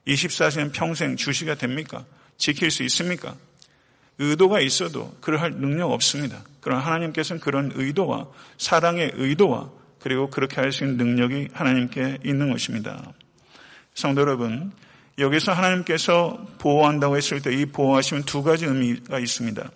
24시간 0.06 0.72
평생 0.72 1.16
주시가 1.16 1.54
됩니까? 1.54 2.04
지킬 2.36 2.70
수 2.70 2.82
있습니까? 2.84 3.36
의도가 4.18 4.60
있어도 4.60 5.16
그럴할 5.20 5.52
능력 5.52 5.90
없습니다. 5.92 6.42
그러나 6.60 6.84
하나님께서는 6.84 7.40
그런 7.40 7.72
의도와 7.74 8.28
사랑의 8.58 9.12
의도와 9.14 9.70
그리고 10.00 10.28
그렇게 10.28 10.56
할 10.60 10.72
수 10.72 10.84
있는 10.84 10.96
능력이 10.96 11.48
하나님께 11.52 12.18
있는 12.24 12.50
것입니다. 12.50 13.12
성도 13.94 14.22
여러분, 14.22 14.72
여기서 15.18 15.52
하나님께서 15.52 16.46
보호한다고 16.58 17.16
했을 17.16 17.42
때 17.42 17.52
이 17.52 17.66
보호하시면 17.66 18.24
두 18.24 18.42
가지 18.42 18.64
의미가 18.64 19.18
있습니다. 19.18 19.70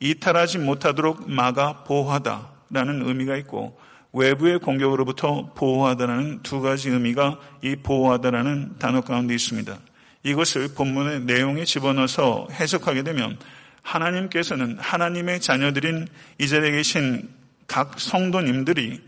이탈하지 0.00 0.58
못하도록 0.58 1.28
막아 1.30 1.84
보호하다라는 1.84 3.08
의미가 3.08 3.36
있고 3.38 3.78
외부의 4.12 4.60
공격으로부터 4.60 5.52
보호하다라는 5.54 6.42
두 6.42 6.60
가지 6.60 6.90
의미가 6.90 7.38
이 7.62 7.76
보호하다라는 7.76 8.78
단어 8.78 9.00
가운데 9.00 9.34
있습니다. 9.34 9.76
이것을 10.22 10.68
본문의 10.74 11.20
내용에 11.20 11.64
집어넣어서 11.64 12.48
해석하게 12.52 13.02
되면 13.02 13.38
하나님께서는 13.82 14.78
하나님의 14.78 15.40
자녀들인 15.40 16.08
이 16.38 16.48
자리에 16.48 16.72
계신 16.72 17.28
각 17.66 17.98
성도님들이 17.98 19.00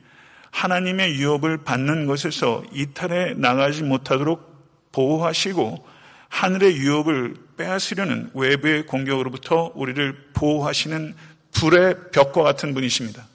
하나님의 0.50 1.14
유업을 1.14 1.58
받는 1.64 2.06
것에서 2.06 2.62
이탈해 2.72 3.34
나가지 3.34 3.82
못하도록 3.82 4.90
보호하시고 4.92 5.86
하늘의 6.28 6.76
유업을 6.76 7.34
빼앗으려는 7.56 8.30
외부의 8.34 8.86
공격으로부터 8.86 9.72
우리를 9.74 10.30
보호하시는 10.34 11.14
불의 11.52 12.10
벽과 12.12 12.42
같은 12.42 12.74
분이십니다. 12.74 13.26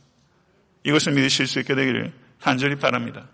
이것을 0.83 1.13
믿으실 1.13 1.47
수 1.47 1.59
있게 1.59 1.75
되기를 1.75 2.13
간절히 2.41 2.75
바랍니다. 2.75 3.27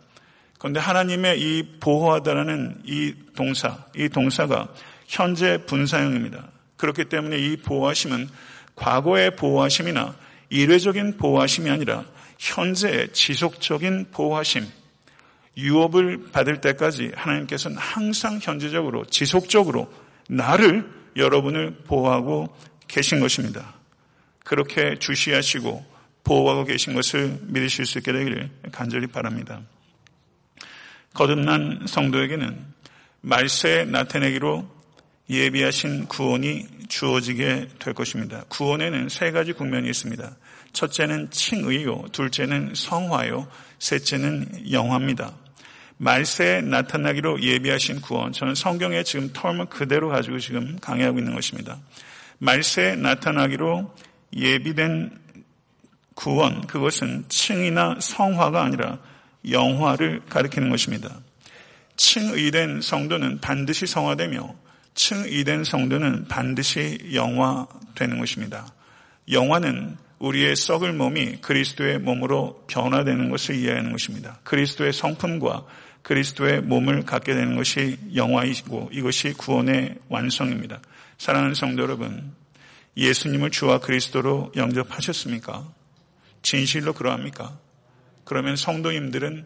그런데 0.57 0.79
하나님의 0.79 1.39
이 1.39 1.79
보호하다라는 1.79 2.81
이 2.85 3.13
동사, 3.35 3.85
이 3.95 4.09
동사가 4.09 4.67
현재 5.07 5.57
분사형입니다. 5.65 6.47
그렇기 6.77 7.05
때문에 7.05 7.37
이 7.37 7.57
보호하심은 7.57 8.29
과거의 8.75 9.35
보호하심이나 9.35 10.15
일회적인 10.49 11.17
보호하심이 11.17 11.69
아니라 11.69 12.05
현재의 12.39 13.11
지속적인 13.11 14.07
보호하심, 14.11 14.65
유업을 15.57 16.31
받을 16.31 16.61
때까지 16.61 17.11
하나님께서는 17.13 17.77
항상 17.77 18.39
현재적으로 18.41 19.05
지속적으로 19.05 19.91
나를 20.29 20.89
여러분을 21.17 21.75
보호하고 21.85 22.55
계신 22.87 23.19
것입니다. 23.19 23.75
그렇게 24.45 24.97
주시하시고 24.97 25.85
보호하고 26.23 26.63
계신 26.63 26.93
것을 26.93 27.37
믿으실 27.41 27.85
수 27.85 27.97
있게 27.97 28.13
되기를 28.13 28.49
간절히 28.71 29.07
바랍니다. 29.07 29.61
거듭난 31.13 31.85
성도에게는 31.87 32.57
말세 33.21 33.83
나타내기로 33.85 34.65
예비하신 35.29 36.05
구원이 36.05 36.67
주어지게 36.87 37.67
될 37.79 37.93
것입니다. 37.93 38.45
구원에는 38.47 39.09
세 39.09 39.31
가지 39.31 39.51
국면이 39.51 39.89
있습니다. 39.89 40.35
첫째는 40.73 41.31
칭의요, 41.31 42.05
둘째는 42.11 42.73
성화요, 42.75 43.47
셋째는 43.79 44.71
영화입니다. 44.71 45.33
말세에 45.97 46.61
나타나기로 46.61 47.41
예비하신 47.41 48.01
구원. 48.01 48.31
저는 48.31 48.55
성경에 48.55 49.03
지금 49.03 49.31
털을 49.33 49.65
그대로 49.65 50.09
가지고 50.09 50.39
지금 50.39 50.77
강의하고 50.79 51.19
있는 51.19 51.35
것입니다. 51.35 51.77
말세에 52.37 52.95
나타나기로 52.95 53.93
예비된 54.33 55.11
구원, 56.15 56.67
그것은 56.67 57.25
칭이나 57.27 57.97
성화가 57.99 58.63
아니라 58.63 58.99
영화를 59.49 60.21
가리키는 60.29 60.69
것입니다. 60.69 61.19
칭의된 61.97 62.81
성도는 62.81 63.39
반드시 63.41 63.85
성화되며 63.85 64.55
칭의된 64.95 65.63
성도는 65.63 66.27
반드시 66.27 66.97
영화되는 67.13 68.19
것입니다. 68.19 68.67
영화는 69.31 69.97
우리의 70.19 70.55
썩을 70.55 70.93
몸이 70.93 71.37
그리스도의 71.37 71.99
몸으로 71.99 72.63
변화되는 72.67 73.29
것을 73.29 73.55
이해하는 73.55 73.91
것입니다. 73.91 74.39
그리스도의 74.43 74.93
성품과 74.93 75.65
그리스도의 76.01 76.61
몸을 76.61 77.03
갖게 77.05 77.33
되는 77.33 77.55
것이 77.55 77.97
영화이고 78.15 78.89
이것이 78.91 79.33
구원의 79.33 79.95
완성입니다. 80.09 80.81
사랑하는 81.17 81.53
성도 81.53 81.83
여러분, 81.83 82.33
예수님을 82.97 83.51
주와 83.51 83.79
그리스도로 83.79 84.51
영접하셨습니까? 84.55 85.67
진실로 86.41 86.93
그러합니까? 86.93 87.57
그러면 88.23 88.55
성도님들은 88.55 89.45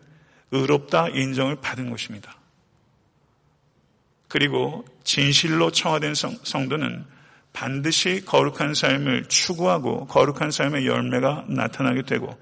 의롭다 0.52 1.10
인정을 1.10 1.58
받은 1.58 1.90
것입니다. 1.90 2.38
그리고 4.28 4.86
진실로 5.04 5.72
청화된 5.72 6.14
성도는 6.16 7.06
반드시 7.54 8.26
거룩한 8.26 8.74
삶을 8.74 9.26
추구하고 9.26 10.08
거룩한 10.08 10.52
삶의 10.52 10.88
열매가 10.88 11.46
나타나게 11.48 12.02
되고 12.02 12.38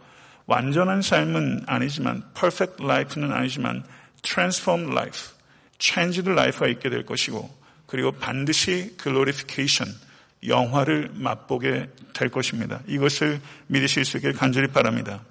완전한 0.45 1.01
삶은 1.01 1.65
아니지만 1.67 2.23
perfect 2.33 2.83
life는 2.83 3.31
아니지만 3.31 3.83
transformed 4.21 4.91
life, 4.91 5.19
changed 5.79 6.29
life가 6.29 6.67
있게 6.67 6.89
될 6.89 7.05
것이고 7.05 7.61
그리고 7.87 8.11
반드시 8.13 8.95
glorification, 8.97 9.93
영화를 10.47 11.11
맛보게 11.13 11.89
될 12.13 12.29
것입니다. 12.29 12.79
이것을 12.87 13.41
믿으실 13.67 14.05
수 14.05 14.17
있게 14.17 14.31
간절히 14.31 14.67
바랍니다. 14.67 15.21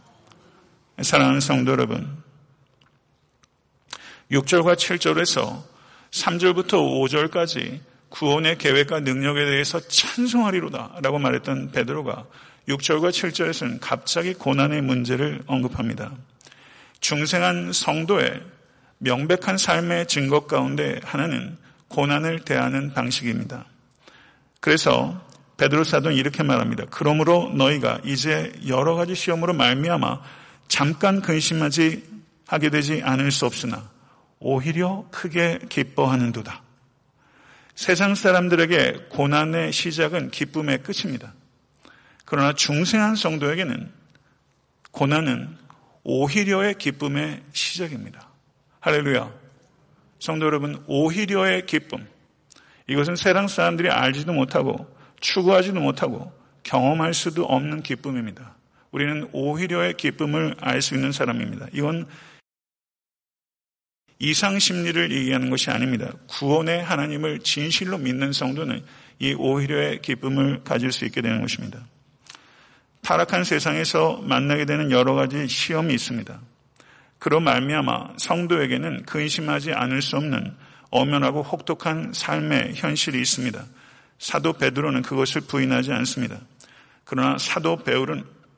사랑하는 1.00 1.40
성도 1.40 1.72
여러분, 1.72 2.22
6절과 4.30 4.76
7절에서 4.76 5.62
3절부터 6.10 6.72
5절까지 6.72 7.80
구원의 8.10 8.58
계획과 8.58 9.00
능력에 9.00 9.44
대해서 9.44 9.80
찬송하리로다 9.80 10.98
라고 11.02 11.18
말했던 11.18 11.70
베드로가 11.72 12.26
6절과 12.68 13.10
7절에서는 13.10 13.78
갑자기 13.80 14.34
고난의 14.34 14.82
문제를 14.82 15.42
언급합니다. 15.46 16.12
중생한 17.00 17.72
성도의 17.72 18.42
명백한 18.98 19.56
삶의 19.56 20.06
증거 20.06 20.46
가운데 20.46 21.00
하나는 21.02 21.56
고난을 21.88 22.40
대하는 22.40 22.92
방식입니다. 22.92 23.64
그래서 24.60 25.26
베드로 25.56 25.84
사도는 25.84 26.16
이렇게 26.16 26.42
말합니다. 26.42 26.84
그러므로 26.90 27.50
너희가 27.54 28.00
이제 28.04 28.52
여러 28.66 28.94
가지 28.94 29.14
시험으로 29.14 29.54
말미암아 29.54 30.20
잠깐 30.68 31.20
근심하지 31.20 32.04
하게 32.46 32.70
되지 32.70 33.02
않을 33.04 33.30
수 33.30 33.46
없으나 33.46 33.90
오히려 34.38 35.06
크게 35.10 35.60
기뻐하는도다. 35.68 36.69
세상 37.80 38.14
사람들에게 38.14 39.06
고난의 39.08 39.72
시작은 39.72 40.32
기쁨의 40.32 40.82
끝입니다. 40.82 41.32
그러나 42.26 42.52
중생한 42.52 43.16
성도에게는 43.16 43.90
고난은 44.90 45.56
오히려의 46.04 46.74
기쁨의 46.74 47.40
시작입니다. 47.54 48.28
할렐루야. 48.80 49.32
성도 50.18 50.44
여러분, 50.44 50.84
오히려의 50.88 51.64
기쁨. 51.64 52.06
이것은 52.86 53.16
세상 53.16 53.48
사람들이 53.48 53.88
알지도 53.88 54.34
못하고 54.34 54.86
추구하지도 55.20 55.80
못하고 55.80 56.30
경험할 56.64 57.14
수도 57.14 57.46
없는 57.46 57.82
기쁨입니다. 57.82 58.56
우리는 58.90 59.26
오히려의 59.32 59.94
기쁨을 59.94 60.54
알 60.60 60.82
수 60.82 60.94
있는 60.94 61.12
사람입니다. 61.12 61.68
이건 61.72 62.06
이상 64.20 64.58
심리를 64.58 65.10
얘기하는 65.10 65.48
것이 65.48 65.70
아닙니다. 65.70 66.12
구원의 66.28 66.84
하나님을 66.84 67.40
진실로 67.40 67.96
믿는 67.96 68.32
성도는 68.32 68.84
이 69.18 69.34
오히려의 69.34 70.02
기쁨을 70.02 70.62
가질 70.62 70.92
수 70.92 71.06
있게 71.06 71.22
되는 71.22 71.40
것입니다. 71.40 71.80
타락한 73.00 73.44
세상에서 73.44 74.20
만나게 74.22 74.66
되는 74.66 74.90
여러 74.90 75.14
가지 75.14 75.48
시험이 75.48 75.94
있습니다. 75.94 76.38
그로 77.18 77.40
말미암아 77.40 78.14
성도에게는 78.18 79.04
근심하지 79.06 79.72
않을 79.72 80.02
수 80.02 80.16
없는 80.16 80.54
엄연하고 80.90 81.42
혹독한 81.42 82.12
삶의 82.12 82.74
현실이 82.74 83.18
있습니다. 83.18 83.64
사도 84.18 84.52
베드로는 84.52 85.00
그것을 85.00 85.40
부인하지 85.42 85.92
않습니다. 85.92 86.38
그러나 87.04 87.38
사도 87.38 87.82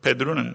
베드로는, 0.02 0.54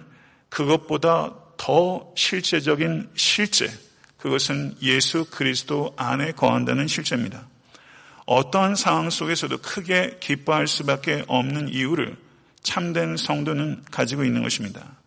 그것보다 0.50 1.34
더 1.56 2.12
실제적인 2.16 3.10
실제, 3.16 3.70
그것은 4.18 4.76
예수 4.82 5.26
그리스도 5.30 5.94
안에 5.96 6.32
거한다는 6.32 6.88
실제입니다. 6.88 7.48
어떠한 8.26 8.76
상황 8.76 9.10
속에서도 9.10 9.58
크게 9.60 10.18
기뻐할 10.20 10.68
수밖에 10.68 11.24
없는 11.28 11.70
이유를 11.70 12.18
참된 12.62 13.16
성도는 13.16 13.84
가지고 13.90 14.26
있는 14.26 14.44
것입니다. 14.44 14.98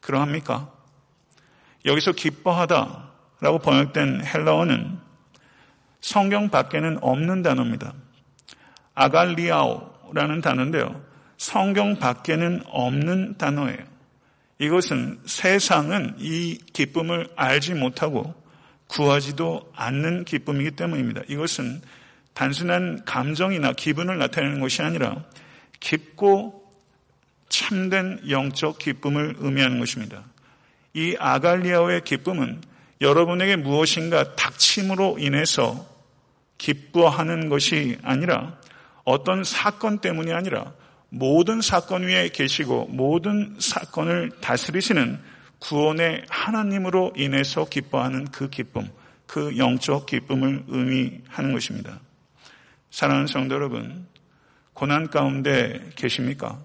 그러합니까? 0.00 0.70
여기서 1.84 2.12
기뻐하다라고 2.12 3.58
번역된 3.62 4.24
헬라어는 4.24 4.98
성경 6.00 6.50
밖에는 6.50 6.98
없는 7.00 7.42
단어입니다. 7.42 7.92
아갈리아오라는 8.94 10.40
단어인데요. 10.42 11.02
성경 11.38 11.98
밖에는 11.98 12.62
없는 12.66 13.38
단어예요. 13.38 13.91
이것은 14.58 15.20
세상은 15.26 16.14
이 16.18 16.58
기쁨을 16.72 17.28
알지 17.36 17.74
못하고 17.74 18.34
구하지도 18.86 19.72
않는 19.74 20.24
기쁨이기 20.24 20.72
때문입니다. 20.72 21.22
이것은 21.28 21.80
단순한 22.34 23.04
감정이나 23.04 23.72
기분을 23.72 24.18
나타내는 24.18 24.60
것이 24.60 24.82
아니라 24.82 25.24
깊고 25.80 26.62
참된 27.48 28.20
영적 28.28 28.78
기쁨을 28.78 29.36
의미하는 29.38 29.78
것입니다. 29.78 30.24
이 30.94 31.16
아갈리아오의 31.18 32.02
기쁨은 32.04 32.60
여러분에게 33.00 33.56
무엇인가 33.56 34.36
닥침으로 34.36 35.18
인해서 35.18 35.86
기뻐하는 36.58 37.48
것이 37.48 37.98
아니라 38.02 38.56
어떤 39.04 39.42
사건 39.42 39.98
때문이 39.98 40.32
아니라 40.32 40.72
모든 41.14 41.60
사건 41.60 42.04
위에 42.04 42.30
계시고 42.30 42.86
모든 42.86 43.54
사건을 43.58 44.30
다스리시는 44.40 45.20
구원의 45.58 46.24
하나님으로 46.30 47.12
인해서 47.16 47.66
기뻐하는 47.66 48.24
그 48.32 48.48
기쁨, 48.48 48.88
그 49.26 49.58
영적 49.58 50.06
기쁨을 50.06 50.64
의미하는 50.68 51.52
것입니다. 51.52 52.00
사랑하는 52.90 53.26
성도 53.26 53.54
여러분, 53.56 54.06
고난 54.72 55.10
가운데 55.10 55.90
계십니까? 55.96 56.58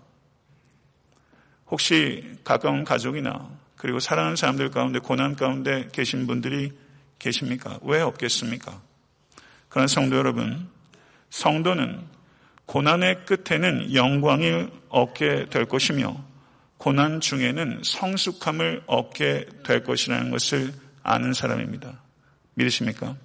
혹시 1.69 2.38
가까운 2.45 2.86
가족이나 2.86 3.49
그리고 3.75 3.99
사랑하는 3.99 4.38
사람들 4.38 4.71
가운데 4.71 4.99
고난 4.99 5.36
가운데 5.36 5.89
계신 5.91 6.25
분들이 6.25 6.71
계십니까? 7.19 7.79
왜 7.81 7.99
없겠습니까? 7.99 8.81
그런 9.67 9.88
성도 9.88 10.15
여러분, 10.15 10.69
성도는 11.31 12.16
고난의 12.67 13.25
끝에는 13.25 13.93
영광을 13.93 14.69
얻게 14.89 15.47
될 15.49 15.65
것이며 15.65 16.21
고난 16.77 17.21
중에는 17.21 17.82
성숙함을 17.84 18.84
얻게 18.88 19.45
될 19.63 19.84
것이라는 19.84 20.30
것을 20.32 20.73
아는 21.01 21.34
사람입니다. 21.34 22.01
믿으십니까? 22.56 23.15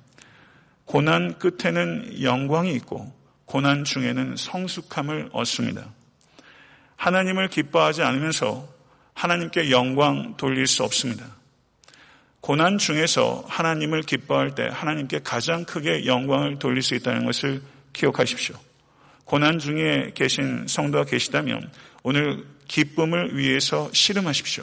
고난 0.85 1.38
끝에는 1.38 2.22
영광이 2.22 2.72
있고 2.74 3.12
고난 3.44 3.85
중에는 3.85 4.37
성숙함을 4.37 5.31
얻습니다. 5.33 5.92
하나님을 6.96 7.48
기뻐하지 7.48 8.02
않으면서 8.02 8.68
하나님께 9.14 9.72
영광 9.72 10.37
돌릴 10.37 10.68
수 10.68 10.85
없습니다. 10.85 11.26
고난 12.40 12.78
중에서 12.78 13.44
하나님을 13.48 14.02
기뻐할 14.02 14.55
때 14.55 14.68
하나님께 14.70 15.20
가장 15.24 15.64
크게 15.64 16.07
영광을 16.07 16.61
돌릴 16.61 16.83
수 16.83 16.94
있다는 16.94 17.26
것을 17.26 17.61
기억하십시오. 17.92 18.57
고난 19.32 19.58
중에 19.58 20.10
계신 20.14 20.66
성도가 20.66 21.06
계시다면 21.06 21.70
오늘 22.02 22.44
기쁨을 22.68 23.38
위해서 23.38 23.88
씨름하십시오. 23.90 24.62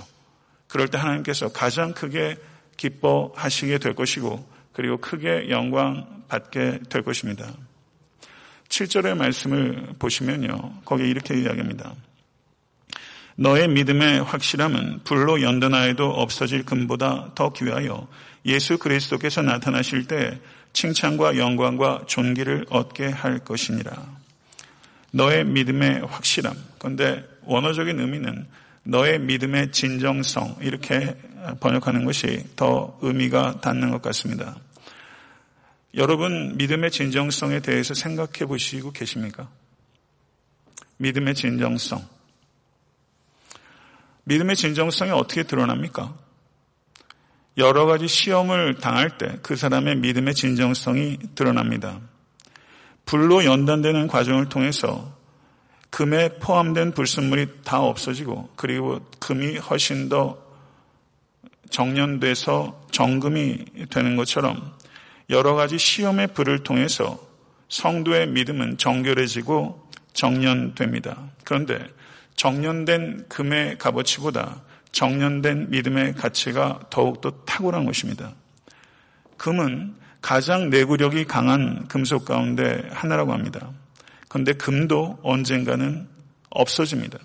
그럴 0.68 0.90
때 0.90 1.00
하나님께서 1.00 1.52
가장 1.52 1.92
크게 1.96 2.38
기뻐하시게 2.78 3.80
될 3.80 3.96
것이고 3.96 4.48
그리고 4.72 4.98
크게 4.98 5.50
영광 5.50 6.24
받게 6.28 6.82
될 6.88 7.02
것입니다. 7.02 7.52
7절의 8.68 9.18
말씀을 9.18 9.96
보시면요. 9.98 10.82
거기에 10.86 11.08
이렇게 11.08 11.42
이야기합니다. 11.42 11.96
너의 13.38 13.70
믿음의 13.70 14.22
확실함은 14.22 15.00
불로 15.04 15.42
연단하여도 15.42 16.12
없어질 16.12 16.64
금보다 16.64 17.32
더 17.34 17.54
귀하여 17.54 18.08
예수 18.46 18.78
그리스도께서 18.78 19.42
나타나실 19.42 20.06
때 20.06 20.40
칭찬과 20.74 21.38
영광과 21.38 22.04
존귀를 22.06 22.68
얻게 22.70 23.08
할 23.08 23.40
것이니라. 23.40 24.19
너의 25.12 25.46
믿음의 25.46 26.06
확실함. 26.06 26.56
그런데 26.78 27.28
원어적인 27.44 28.00
의미는 28.00 28.48
너의 28.84 29.20
믿음의 29.20 29.72
진정성 29.72 30.58
이렇게 30.62 31.16
번역하는 31.60 32.06
것이 32.06 32.46
더 32.56 32.98
의미가 33.02 33.62
닿는 33.62 33.92
것 33.92 34.02
같습니다. 34.02 34.56
여러분 35.96 36.58
믿음의 36.58 36.92
진정성에 36.92 37.62
대해서 37.62 37.94
생각해 37.94 38.46
보시고 38.48 38.92
계십니까? 38.92 39.50
믿음의 40.98 41.36
진정성. 41.36 42.08
믿음의 44.26 44.56
진정성이 44.56 45.12
어떻게 45.12 45.44
드러납니까? 45.44 46.16
여러 47.58 47.86
가지 47.86 48.08
시험을 48.08 48.76
당할 48.76 49.18
때 49.18 49.38
그 49.42 49.56
사람의 49.56 49.98
믿음의 49.98 50.36
진정성이 50.36 51.18
드러납니다. 51.36 52.00
불로 53.10 53.44
연단되는 53.44 54.06
과정을 54.06 54.50
통해서 54.50 55.12
금에 55.90 56.30
포함된 56.38 56.92
불순물이 56.92 57.64
다 57.64 57.82
없어지고 57.82 58.50
그리고 58.56 59.00
금이 59.18 59.58
훨씬 59.58 60.10
더 60.10 60.38
정년돼서 61.72 62.86
정금이 62.92 63.66
되는 63.90 64.16
것처럼 64.16 64.76
여러 65.32 65.56
가지 65.56 65.80
시험의 65.80 66.36
불을 66.36 66.60
통해서 66.60 67.20
성도의 67.70 68.28
믿음은 68.28 68.78
정결해지고 68.78 69.90
정년됩니다. 70.14 71.32
그런데 71.44 71.84
정년된 72.36 73.26
금의 73.28 73.80
값어치보다 73.80 74.62
정년된 74.92 75.72
믿음의 75.72 76.14
가치가 76.14 76.80
더욱더 76.92 77.32
탁월한 77.48 77.86
것입니다. 77.86 78.34
금은 79.38 79.96
가장 80.22 80.70
내구력이 80.70 81.26
강한 81.26 81.88
금속 81.88 82.26
가운데 82.26 82.88
하나라고 82.92 83.34
합니다. 83.34 83.72
그런데 84.28 84.54
금도 84.54 85.20
언젠가는 85.24 86.08
없어집니다. 86.50 87.20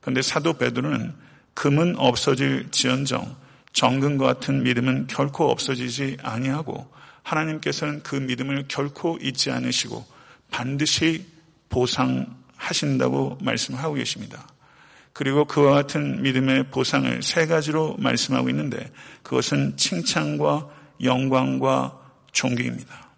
그런데 0.00 0.22
사도 0.22 0.54
베드로는 0.54 1.14
금은 1.54 1.96
없어질 1.98 2.70
지연정 2.70 3.36
정금과 3.72 4.26
같은 4.26 4.62
믿음은 4.62 5.06
결코 5.06 5.50
없어지지 5.50 6.18
아니하고 6.22 6.90
하나님께서는 7.22 8.02
그 8.02 8.16
믿음을 8.16 8.66
결코 8.68 9.18
잊지 9.20 9.50
않으시고 9.50 10.04
반드시 10.50 11.26
보상하신다고 11.68 13.38
말씀하고 13.40 13.94
계십니다. 13.94 14.46
그리고 15.12 15.44
그와 15.44 15.74
같은 15.74 16.22
믿음의 16.22 16.70
보상을 16.70 17.22
세 17.22 17.46
가지로 17.46 17.96
말씀하고 17.98 18.48
있는데 18.50 18.90
그것은 19.22 19.76
칭찬과 19.76 20.68
영광과 21.02 22.01
존귀입니다. 22.32 23.08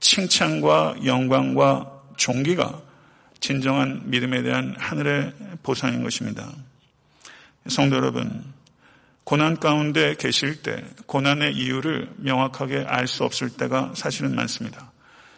칭찬과 0.00 0.96
영광과 1.04 1.90
종기가 2.16 2.80
진정한 3.40 4.02
믿음에 4.04 4.42
대한 4.42 4.74
하늘의 4.78 5.32
보상인 5.62 6.02
것입니다. 6.02 6.48
성도 7.68 7.96
여러분, 7.96 8.44
고난 9.24 9.58
가운데 9.58 10.14
계실 10.16 10.62
때 10.62 10.84
고난의 11.06 11.54
이유를 11.54 12.10
명확하게 12.16 12.84
알 12.86 13.06
수 13.06 13.24
없을 13.24 13.50
때가 13.50 13.92
사실은 13.94 14.34
많습니다. 14.34 14.92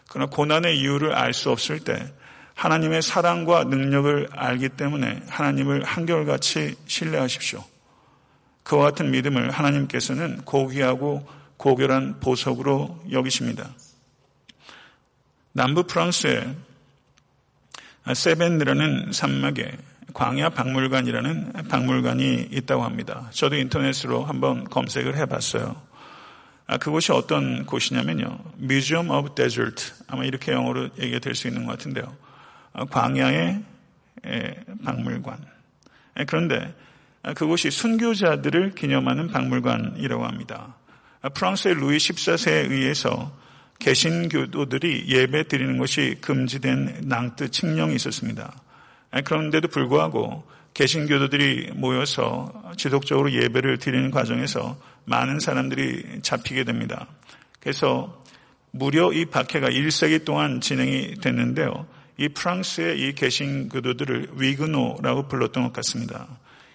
그러나 0.08 0.30
고난의 0.30 0.78
이유를 0.78 1.14
알 1.14 1.32
수 1.32 1.50
없을 1.50 1.80
때 1.80 2.12
하나님의 2.54 3.02
사랑과 3.02 3.64
능력을 3.64 4.28
알기 4.32 4.70
때문에 4.70 5.22
하나님을 5.28 5.84
한결같이 5.84 6.76
신뢰하십시오. 6.86 7.64
그와 8.62 8.84
같은 8.84 9.10
믿음을 9.10 9.50
하나님께서는 9.50 10.42
고귀하고 10.44 11.28
고결한 11.56 12.20
보석으로 12.20 13.04
여기십니다. 13.10 13.70
남부 15.52 15.84
프랑스의 15.84 16.54
세벤이라는 18.12 19.12
산막에 19.12 19.76
광야 20.12 20.50
박물관이라는 20.50 21.52
박물관이 21.68 22.48
있다고 22.52 22.82
합니다. 22.82 23.28
저도 23.32 23.56
인터넷으로 23.56 24.24
한번 24.24 24.64
검색을 24.64 25.16
해봤어요. 25.16 25.80
아, 26.66 26.78
그곳이 26.78 27.12
어떤 27.12 27.66
곳이냐면요. 27.66 28.38
Museum 28.60 29.10
of 29.10 29.34
Desert. 29.34 29.92
아마 30.06 30.24
이렇게 30.24 30.52
영어로 30.52 30.90
얘기가 30.98 31.18
될 31.18 31.34
수 31.34 31.48
있는 31.48 31.66
것 31.66 31.72
같은데요. 31.72 32.16
아, 32.72 32.84
광야의 32.84 33.62
박물관. 34.84 35.38
그런데 36.26 36.74
아, 37.22 37.32
그곳이 37.34 37.70
순교자들을 37.70 38.74
기념하는 38.74 39.28
박물관이라고 39.28 40.26
합니다. 40.26 40.74
프랑스의 41.32 41.74
루이 41.76 41.96
14세에 41.96 42.70
의해서 42.70 43.34
개신교도들이 43.78 45.06
예배 45.08 45.48
드리는 45.48 45.78
것이 45.78 46.16
금지된 46.20 47.02
낭트 47.04 47.50
칙령이 47.50 47.94
있었습니다. 47.96 48.54
그런데도 49.24 49.68
불구하고 49.68 50.44
개신교도들이 50.74 51.72
모여서 51.74 52.52
지속적으로 52.76 53.32
예배를 53.32 53.78
드리는 53.78 54.10
과정에서 54.10 54.76
많은 55.04 55.38
사람들이 55.38 56.20
잡히게 56.22 56.64
됩니다. 56.64 57.06
그래서 57.60 58.22
무려 58.70 59.12
이 59.12 59.26
박해가 59.26 59.68
1세기 59.70 60.24
동안 60.24 60.60
진행이 60.60 61.14
됐는데요. 61.20 61.86
이 62.18 62.28
프랑스의 62.28 63.00
이 63.00 63.14
개신교도들을 63.14 64.30
위그노라고 64.34 65.28
불렀던 65.28 65.62
것 65.64 65.72
같습니다. 65.74 66.26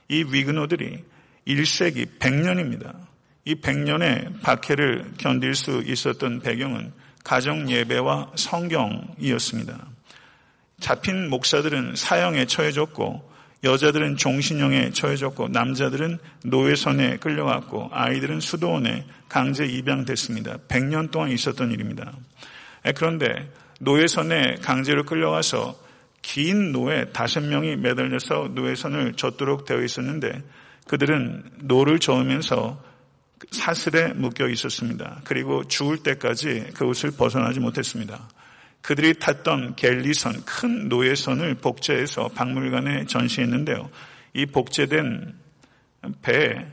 이 0.07 0.23
위그노들이 0.23 1.03
1세기 1.47 2.19
100년입니다. 2.19 3.08
이 3.49 3.55
100년의 3.55 4.41
박해를 4.43 5.13
견딜 5.17 5.55
수 5.55 5.81
있었던 5.83 6.41
배경은 6.41 6.91
가정 7.23 7.67
예배와 7.67 8.33
성경이었습니다. 8.35 9.87
잡힌 10.79 11.31
목사들은 11.31 11.95
사형에 11.95 12.45
처해졌고 12.45 13.27
여자들은 13.63 14.17
종신형에 14.17 14.91
처해졌고 14.91 15.47
남자들은 15.47 16.19
노예선에 16.45 17.17
끌려갔고 17.17 17.89
아이들은 17.91 18.39
수도원에 18.39 19.05
강제 19.27 19.65
입양됐습니다. 19.65 20.57
100년 20.67 21.09
동안 21.09 21.31
있었던 21.31 21.71
일입니다. 21.71 22.13
그런데 22.95 23.51
노예선에 23.79 24.57
강제로 24.61 25.05
끌려가서 25.05 25.75
긴 26.21 26.71
노에 26.71 27.05
다섯 27.05 27.41
명이 27.41 27.77
매달려서 27.77 28.51
노예선을 28.53 29.13
젓도록 29.13 29.65
되어 29.65 29.81
있었는데 29.81 30.43
그들은 30.87 31.43
노를 31.63 31.97
저으면서 31.97 32.88
사슬에 33.51 34.13
묶여 34.13 34.47
있었습니다. 34.47 35.21
그리고 35.23 35.63
죽을 35.67 36.03
때까지 36.03 36.71
그것을 36.73 37.11
벗어나지 37.11 37.59
못했습니다. 37.59 38.27
그들이 38.81 39.13
탔던 39.19 39.75
갤리선, 39.75 40.45
큰 40.45 40.89
노예선을 40.89 41.55
복제해서 41.55 42.29
박물관에 42.29 43.05
전시했는데요. 43.05 43.89
이 44.33 44.45
복제된 44.45 45.35
배에 46.21 46.65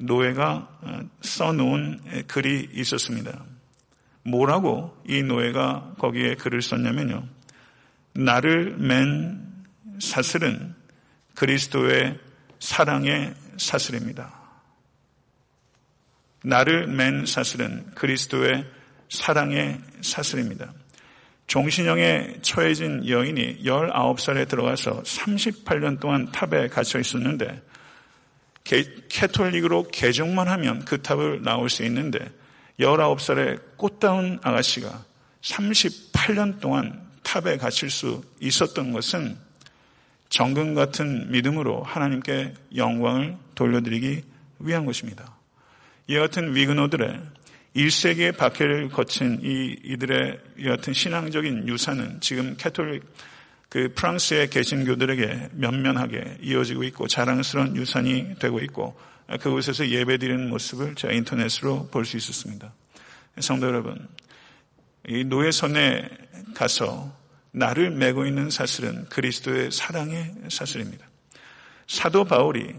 노예가 0.00 0.78
어, 0.80 1.00
써놓은 1.20 2.24
글이 2.26 2.70
있었습니다. 2.72 3.44
뭐라고 4.24 4.96
이 5.06 5.22
노예가 5.22 5.94
거기에 5.98 6.34
글을 6.36 6.62
썼냐면요. 6.62 7.26
나를 8.14 8.76
맨 8.78 9.42
사슬은 9.98 10.74
그리스도의 11.34 12.18
사랑의 12.58 13.34
사슬입니다. 13.58 14.39
나를 16.42 16.86
맨 16.86 17.26
사슬은 17.26 17.92
그리스도의 17.94 18.64
사랑의 19.08 19.78
사슬입니다. 20.00 20.72
종신형에 21.46 22.36
처해진 22.42 23.08
여인이 23.08 23.64
19살에 23.64 24.48
들어가서 24.48 25.02
38년 25.02 25.98
동안 25.98 26.30
탑에 26.30 26.68
갇혀 26.68 27.00
있었는데 27.00 27.60
캐톨릭으로 29.08 29.88
개종만 29.88 30.46
하면 30.46 30.84
그 30.84 31.02
탑을 31.02 31.42
나올 31.42 31.68
수 31.68 31.84
있는데 31.84 32.18
19살의 32.78 33.76
꽃다운 33.76 34.38
아가씨가 34.42 35.04
38년 35.42 36.60
동안 36.60 37.08
탑에 37.22 37.56
갇힐 37.56 37.90
수 37.90 38.22
있었던 38.40 38.92
것은 38.92 39.36
정금 40.28 40.74
같은 40.74 41.30
믿음으로 41.32 41.82
하나님께 41.82 42.54
영광을 42.76 43.36
돌려드리기 43.56 44.22
위한 44.60 44.86
것입니다. 44.86 45.39
이 46.10 46.16
같은 46.16 46.56
위그노들의 46.56 47.20
1세기의 47.76 48.36
박해를 48.36 48.88
거친 48.88 49.38
이, 49.44 49.76
이들의 49.84 50.40
이 50.58 50.64
같은 50.64 50.92
신앙적인 50.92 51.68
유산은 51.68 52.20
지금 52.20 52.56
캐톨릭 52.58 53.04
그 53.68 53.92
프랑스의 53.94 54.50
개신교들에게 54.50 55.50
면면하게 55.52 56.38
이어지고 56.42 56.82
있고 56.82 57.06
자랑스러운 57.06 57.76
유산이 57.76 58.40
되고 58.40 58.58
있고 58.58 58.98
그곳에서 59.40 59.86
예배드리는 59.86 60.48
모습을 60.48 60.96
제가 60.96 61.14
인터넷으로 61.14 61.86
볼 61.92 62.04
수 62.04 62.16
있었습니다. 62.16 62.74
성도 63.38 63.68
여러분, 63.68 64.08
이 65.06 65.22
노예선에 65.22 66.08
가서 66.56 67.16
나를 67.52 67.92
메고 67.92 68.26
있는 68.26 68.50
사슬은 68.50 69.04
그리스도의 69.10 69.70
사랑의 69.70 70.34
사슬입니다. 70.48 71.06
사도 71.86 72.24
바울이 72.24 72.74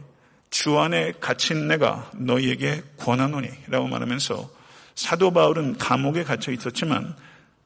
주 0.52 0.78
안에 0.78 1.14
갇힌 1.20 1.68
내가 1.68 2.12
너희에게 2.14 2.84
권하노니 2.98 3.50
라고 3.68 3.88
말하면서 3.88 4.50
사도 4.96 5.32
바울은 5.32 5.78
감옥에 5.78 6.24
갇혀 6.24 6.52
있었지만 6.52 7.16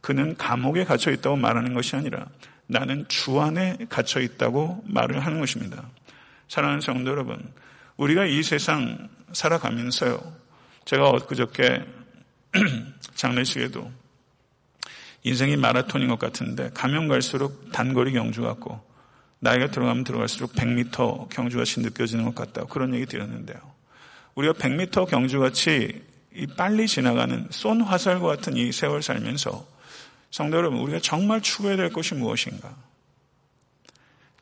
그는 0.01 0.37
감옥에 0.37 0.85
갇혀 0.85 1.11
있다고 1.11 1.35
말하는 1.35 1.73
것이 1.73 1.95
아니라 1.95 2.27
나는 2.67 3.05
주 3.07 3.41
안에 3.41 3.77
갇혀 3.89 4.21
있다고 4.21 4.83
말을 4.85 5.19
하는 5.19 5.39
것입니다. 5.39 5.83
사랑하는 6.47 6.81
성도 6.81 7.09
여러분, 7.11 7.51
우리가 7.97 8.25
이 8.25 8.43
세상 8.43 9.09
살아가면서요, 9.33 10.19
제가 10.85 11.09
엊그저께 11.09 11.83
장례식에도 13.15 13.91
인생이 15.23 15.57
마라톤인 15.57 16.07
것 16.07 16.19
같은데 16.19 16.69
가면 16.75 17.07
갈수록 17.07 17.71
단거리 17.71 18.13
경주 18.13 18.43
같고 18.43 18.79
나이가 19.39 19.67
들어가면 19.67 20.03
들어갈수록 20.03 20.53
100m 20.53 21.29
경주같이 21.29 21.81
느껴지는 21.81 22.25
것 22.25 22.35
같다. 22.35 22.65
그런 22.65 22.93
얘기 22.93 23.05
드렸는데요. 23.05 23.57
우리가 24.35 24.53
100m 24.53 25.07
경주같이 25.07 26.01
빨리 26.57 26.87
지나가는 26.87 27.47
쏜 27.49 27.81
화살과 27.81 28.27
같은 28.27 28.57
이 28.57 28.71
세월 28.71 29.01
살면서 29.01 29.65
성도 30.31 30.57
여러분, 30.57 30.79
우리가 30.79 30.99
정말 30.99 31.41
추구해야 31.41 31.77
될 31.77 31.93
것이 31.93 32.13
무엇인가? 32.13 32.75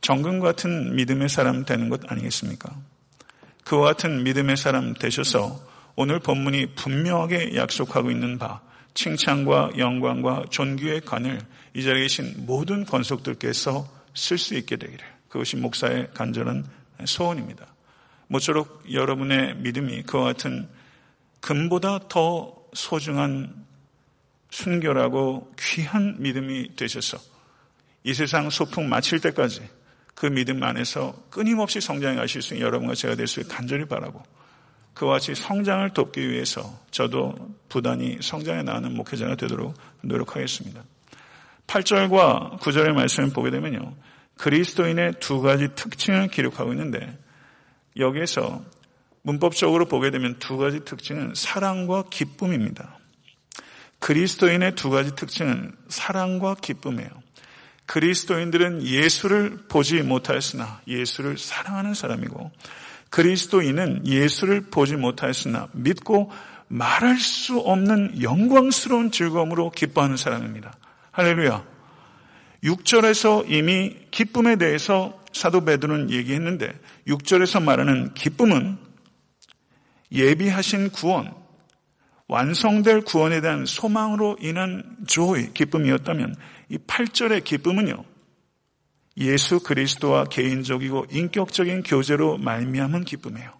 정금 0.01 0.39
같은 0.39 0.95
믿음의 0.95 1.29
사람 1.29 1.65
되는 1.65 1.87
것 1.87 2.11
아니겠습니까? 2.11 2.75
그와 3.63 3.89
같은 3.89 4.23
믿음의 4.23 4.57
사람 4.57 4.93
되셔서 4.95 5.59
오늘 5.95 6.19
본문이 6.19 6.73
분명하게 6.75 7.55
약속하고 7.55 8.09
있는 8.09 8.39
바, 8.39 8.61
칭찬과 8.95 9.73
영광과 9.77 10.45
존귀의 10.49 11.01
관을 11.01 11.39
이 11.75 11.83
자리에 11.83 12.03
계신 12.03 12.33
모든 12.45 12.85
권속들께서 12.85 13.87
쓸 14.13 14.37
수 14.37 14.55
있게 14.55 14.77
되기를. 14.77 15.05
그것이 15.29 15.57
목사의 15.57 16.11
간절한 16.13 16.65
소원입니다. 17.05 17.67
모쪼록 18.27 18.91
여러분의 18.91 19.55
믿음이 19.57 20.03
그와 20.03 20.25
같은 20.25 20.67
금보다 21.41 22.07
더 22.07 22.55
소중한 22.73 23.65
순결하고 24.49 25.53
귀한 25.59 26.15
믿음이 26.19 26.75
되셔서 26.75 27.17
이 28.03 28.13
세상 28.13 28.49
소풍 28.49 28.87
마칠 28.87 29.19
때까지 29.19 29.67
그 30.15 30.27
믿음 30.27 30.61
안에서 30.61 31.15
끊임없이 31.29 31.81
성장해 31.81 32.15
가실 32.15 32.41
수 32.41 32.53
있는 32.53 32.67
여러분과 32.67 32.93
제가 32.95 33.15
될 33.15 33.27
수 33.27 33.41
있게 33.41 33.53
간절히 33.53 33.85
바라고 33.85 34.23
그와 34.93 35.13
같이 35.13 35.33
성장을 35.33 35.89
돕기 35.91 36.29
위해서 36.29 36.79
저도 36.91 37.35
부단히 37.67 38.19
성장해 38.21 38.63
나가는 38.63 38.93
목회자가 38.95 39.35
되도록 39.35 39.73
노력하겠습니다. 40.01 40.83
8절과 41.67 42.59
9절의 42.59 42.93
말씀을 42.93 43.29
보게 43.31 43.49
되면요. 43.51 43.95
그리스도인의 44.37 45.15
두 45.19 45.41
가지 45.41 45.69
특징을 45.75 46.27
기록하고 46.27 46.71
있는데 46.73 47.17
여기에서 47.97 48.63
문법적으로 49.21 49.85
보게 49.85 50.11
되면 50.11 50.37
두 50.39 50.57
가지 50.57 50.83
특징은 50.83 51.33
사랑과 51.35 52.03
기쁨입니다. 52.09 52.99
그리스도인의 53.99 54.75
두 54.75 54.89
가지 54.89 55.15
특징은 55.15 55.73
사랑과 55.87 56.55
기쁨이에요. 56.55 57.09
그리스도인들은 57.85 58.85
예수를 58.85 59.65
보지 59.69 60.01
못하였으나 60.01 60.81
예수를 60.87 61.37
사랑하는 61.37 61.93
사람이고 61.93 62.51
그리스도인은 63.09 64.07
예수를 64.07 64.61
보지 64.71 64.95
못하였으나 64.95 65.67
믿고 65.73 66.31
말할 66.67 67.17
수 67.17 67.59
없는 67.59 68.21
영광스러운 68.21 69.11
즐거움으로 69.11 69.69
기뻐하는 69.69 70.17
사람입니다. 70.17 70.73
할렐루야. 71.13 71.63
6절에서 72.63 73.47
이미 73.47 73.95
기쁨에 74.09 74.55
대해서 74.55 75.21
사도 75.31 75.63
베드로는 75.63 76.09
얘기했는데 76.09 76.73
6절에서 77.07 77.61
말하는 77.61 78.15
기쁨은 78.15 78.79
예비하신 80.11 80.89
구원, 80.89 81.31
완성될 82.27 83.01
구원에 83.01 83.41
대한 83.41 83.67
소망으로 83.67 84.37
인한 84.41 84.97
조의 85.05 85.53
기쁨이었다면 85.53 86.35
이 86.69 86.79
8절의 86.79 87.43
기쁨은요. 87.43 88.03
예수 89.17 89.59
그리스도와 89.59 90.23
개인적이고 90.23 91.05
인격적인 91.11 91.83
교제로 91.83 92.39
말미암은 92.39 93.03
기쁨이에요. 93.03 93.51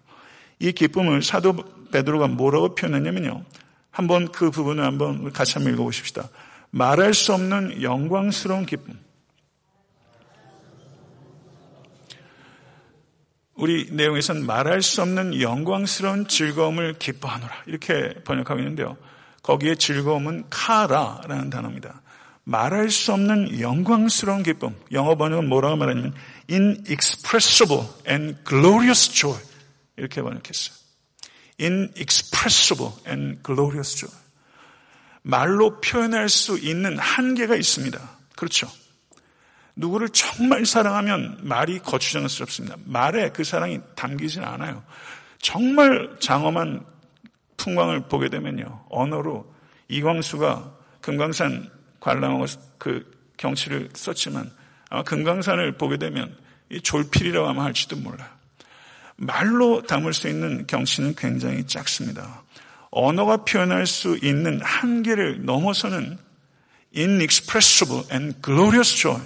이 0.58 0.72
기쁨을 0.72 1.22
사도 1.22 1.54
베드로가 1.92 2.26
뭐라고 2.26 2.74
표현했냐면요. 2.74 3.44
한번 3.92 4.32
그 4.32 4.50
부분을 4.50 4.82
한번 4.82 5.32
같이 5.32 5.54
한번 5.54 5.74
읽어 5.74 5.84
보십시다. 5.84 6.28
말할 6.74 7.14
수 7.14 7.32
없는 7.32 7.82
영광스러운 7.82 8.66
기쁨. 8.66 8.98
우리 13.54 13.88
내용에서는 13.92 14.44
말할 14.44 14.82
수 14.82 15.00
없는 15.02 15.40
영광스러운 15.40 16.26
즐거움을 16.26 16.94
기뻐하노라. 16.94 17.62
이렇게 17.66 18.14
번역하고 18.24 18.58
있는데요. 18.58 18.96
거기에 19.44 19.76
즐거움은 19.76 20.46
카라라는 20.50 21.50
단어입니다. 21.50 22.02
말할 22.42 22.90
수 22.90 23.12
없는 23.12 23.60
영광스러운 23.60 24.42
기쁨. 24.42 24.74
영어 24.90 25.14
번역은 25.14 25.48
뭐라고 25.48 25.76
말하냐면 25.76 26.12
inexpressible 26.50 27.86
and 28.08 28.36
glorious 28.44 29.12
joy. 29.12 29.38
이렇게 29.96 30.20
번역했어요. 30.20 30.76
inexpressible 31.60 32.92
and 33.06 33.40
glorious 33.44 33.94
joy. 33.94 34.23
말로 35.24 35.80
표현할 35.80 36.28
수 36.28 36.58
있는 36.58 36.98
한계가 36.98 37.56
있습니다. 37.56 37.98
그렇죠. 38.36 38.70
누구를 39.74 40.10
정말 40.10 40.66
사랑하면 40.66 41.38
말이 41.42 41.78
거추장스럽습니다. 41.78 42.76
말에 42.84 43.30
그 43.30 43.42
사랑이 43.42 43.80
담기진 43.96 44.44
않아요. 44.44 44.84
정말 45.40 46.16
장엄한 46.20 46.84
풍광을 47.56 48.08
보게 48.08 48.28
되면요. 48.28 48.84
언어로 48.90 49.52
이광수가 49.88 50.74
금강산 51.00 51.70
관람하고 52.00 52.44
그 52.78 53.10
경치를 53.38 53.88
썼지만 53.94 54.52
아마 54.90 55.02
금강산을 55.02 55.78
보게 55.78 55.96
되면 55.96 56.36
이 56.70 56.80
졸필이라고 56.80 57.48
하면 57.48 57.64
할지도 57.64 57.96
몰라요. 57.96 58.28
말로 59.16 59.82
담을 59.82 60.12
수 60.12 60.28
있는 60.28 60.66
경치는 60.66 61.14
굉장히 61.14 61.66
작습니다. 61.66 62.43
언어가 62.96 63.38
표현할 63.38 63.88
수 63.88 64.16
있는 64.22 64.60
한계를 64.62 65.44
넘어서는 65.44 66.16
inexpressible 66.96 68.04
and 68.12 68.40
glorious 68.40 68.94
joy. 68.96 69.20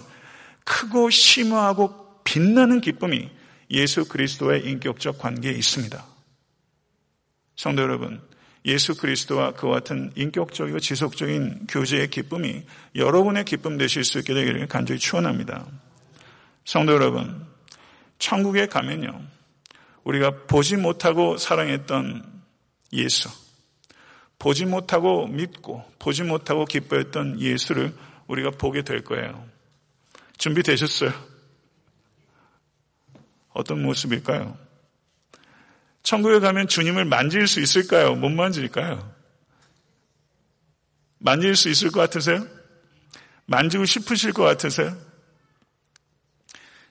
크고 0.64 1.10
심오하고 1.10 2.22
빛나는 2.24 2.80
기쁨이 2.80 3.28
예수 3.70 4.08
그리스도의 4.08 4.64
인격적 4.66 5.18
관계에 5.18 5.52
있습니다. 5.52 6.02
성도 7.56 7.82
여러분, 7.82 8.22
예수 8.64 8.96
그리스도와 8.96 9.52
그와 9.52 9.74
같은 9.74 10.12
인격적이고 10.16 10.80
지속적인 10.80 11.66
교제의 11.68 12.08
기쁨이 12.08 12.62
여러분의 12.94 13.44
기쁨 13.44 13.76
되실 13.76 14.02
수 14.02 14.18
있게 14.18 14.32
되기를 14.32 14.66
간절히 14.68 14.98
축원합니다. 14.98 15.66
성도 16.64 16.94
여러분, 16.94 17.46
천국에 18.18 18.66
가면요. 18.66 19.20
우리가 20.04 20.46
보지 20.46 20.76
못하고 20.76 21.36
사랑했던 21.36 22.24
예수, 22.94 23.28
보지 24.38 24.66
못하고 24.66 25.26
믿고 25.26 25.84
보지 25.98 26.22
못하고 26.22 26.64
기뻐했던 26.64 27.40
예수를 27.40 27.94
우리가 28.28 28.50
보게 28.50 28.82
될 28.82 29.02
거예요. 29.02 29.48
준비되셨어요? 30.36 31.12
어떤 33.50 33.82
모습일까요? 33.82 34.56
천국에 36.04 36.38
가면 36.38 36.68
주님을 36.68 37.04
만질 37.04 37.46
수 37.48 37.60
있을까요? 37.60 38.14
못 38.14 38.28
만질까요? 38.30 39.12
만질 41.18 41.56
수 41.56 41.68
있을 41.68 41.90
것 41.90 42.00
같으세요? 42.00 42.46
만지고 43.46 43.84
싶으실 43.84 44.32
것 44.32 44.44
같으세요? 44.44 44.96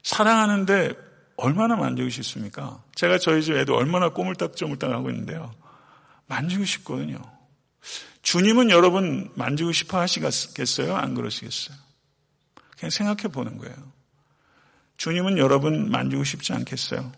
사랑하는데 0.04 0.94
얼마나 1.38 1.76
만지고 1.76 2.10
싶습니까? 2.10 2.84
제가 2.96 3.18
저희 3.20 3.42
집 3.42 3.56
애도 3.56 3.76
얼마나 3.76 4.10
꼬물딱쪼물딱 4.10 4.92
하고 4.92 5.10
있는데요. 5.10 5.54
만지고 6.26 6.66
싶거든요. 6.66 7.37
주님은 8.22 8.70
여러분 8.70 9.32
만지고 9.36 9.72
싶어 9.72 10.00
하시겠어요? 10.00 10.96
안 10.96 11.14
그러시겠어요? 11.14 11.78
그냥 12.78 12.90
생각해 12.90 13.34
보는 13.34 13.58
거예요. 13.58 13.76
주님은 14.98 15.38
여러분 15.38 15.90
만지고 15.90 16.24
싶지 16.24 16.54
않겠어요? 16.54 17.12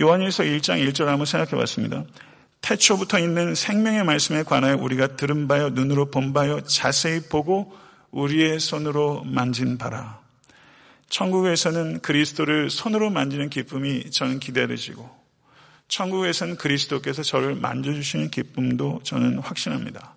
요한일서 0.00 0.44
1장 0.44 0.86
1절 0.88 1.06
한번 1.06 1.26
생각해 1.26 1.52
봤습니다. 1.52 2.04
태초부터 2.62 3.18
있는 3.18 3.54
생명의 3.54 4.04
말씀에 4.04 4.44
관하여 4.44 4.76
우리가 4.76 5.16
들은 5.16 5.48
바요, 5.48 5.70
눈으로 5.70 6.10
본 6.10 6.32
바요, 6.32 6.60
자세히 6.62 7.20
보고 7.20 7.76
우리의 8.10 8.60
손으로 8.60 9.24
만진 9.24 9.78
바라. 9.78 10.20
천국에서는 11.08 12.00
그리스도를 12.00 12.70
손으로 12.70 13.10
만지는 13.10 13.50
기쁨이 13.50 14.10
저는 14.10 14.38
기다려지고, 14.40 15.21
천국에서는 15.92 16.56
그리스도께서 16.56 17.22
저를 17.22 17.54
만져주시는 17.54 18.30
기쁨도 18.30 19.02
저는 19.04 19.38
확신합니다. 19.40 20.16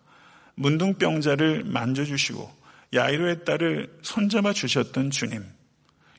문둥병자를 0.56 1.66
만져주시고, 1.66 2.50
야이로의 2.94 3.44
딸을 3.44 4.00
손잡아 4.02 4.54
주셨던 4.54 5.12
주님, 5.12 5.44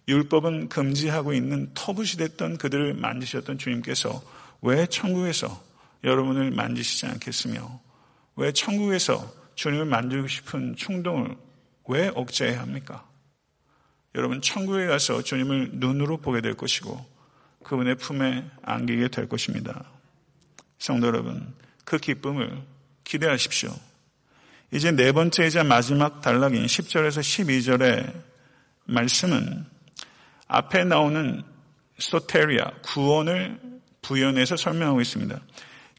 율법은 0.08 0.68
금지하고 0.68 1.32
있는 1.32 1.70
터부시 1.72 2.18
됐던 2.18 2.58
그들을 2.58 2.92
만지셨던 2.94 3.56
주님께서 3.56 4.22
왜 4.60 4.84
천국에서 4.86 5.64
여러분을 6.04 6.50
만지시지 6.50 7.06
않겠으며 7.06 7.80
왜 8.36 8.52
천국에서 8.52 9.32
주님을 9.54 9.86
만지고 9.86 10.26
싶은 10.26 10.76
충동을 10.76 11.34
왜 11.88 12.10
억제해야 12.14 12.60
합니까? 12.60 13.08
여러분 14.14 14.42
천국에 14.42 14.84
가서 14.86 15.22
주님을 15.22 15.70
눈으로 15.72 16.18
보게 16.18 16.42
될 16.42 16.54
것이고 16.54 17.15
그분의 17.66 17.96
품에 17.96 18.44
안기게 18.62 19.08
될 19.08 19.28
것입니다. 19.28 19.84
성도 20.78 21.08
여러분, 21.08 21.52
그 21.84 21.98
기쁨을 21.98 22.62
기대하십시오. 23.02 23.74
이제 24.72 24.92
네 24.92 25.10
번째이자 25.10 25.64
마지막 25.64 26.20
단락인 26.20 26.64
10절에서 26.64 27.20
12절의 27.20 28.12
말씀은 28.84 29.66
앞에 30.46 30.84
나오는 30.84 31.42
소테리아, 31.98 32.70
구원을 32.82 33.58
부연해서 34.00 34.56
설명하고 34.56 35.00
있습니다. 35.00 35.40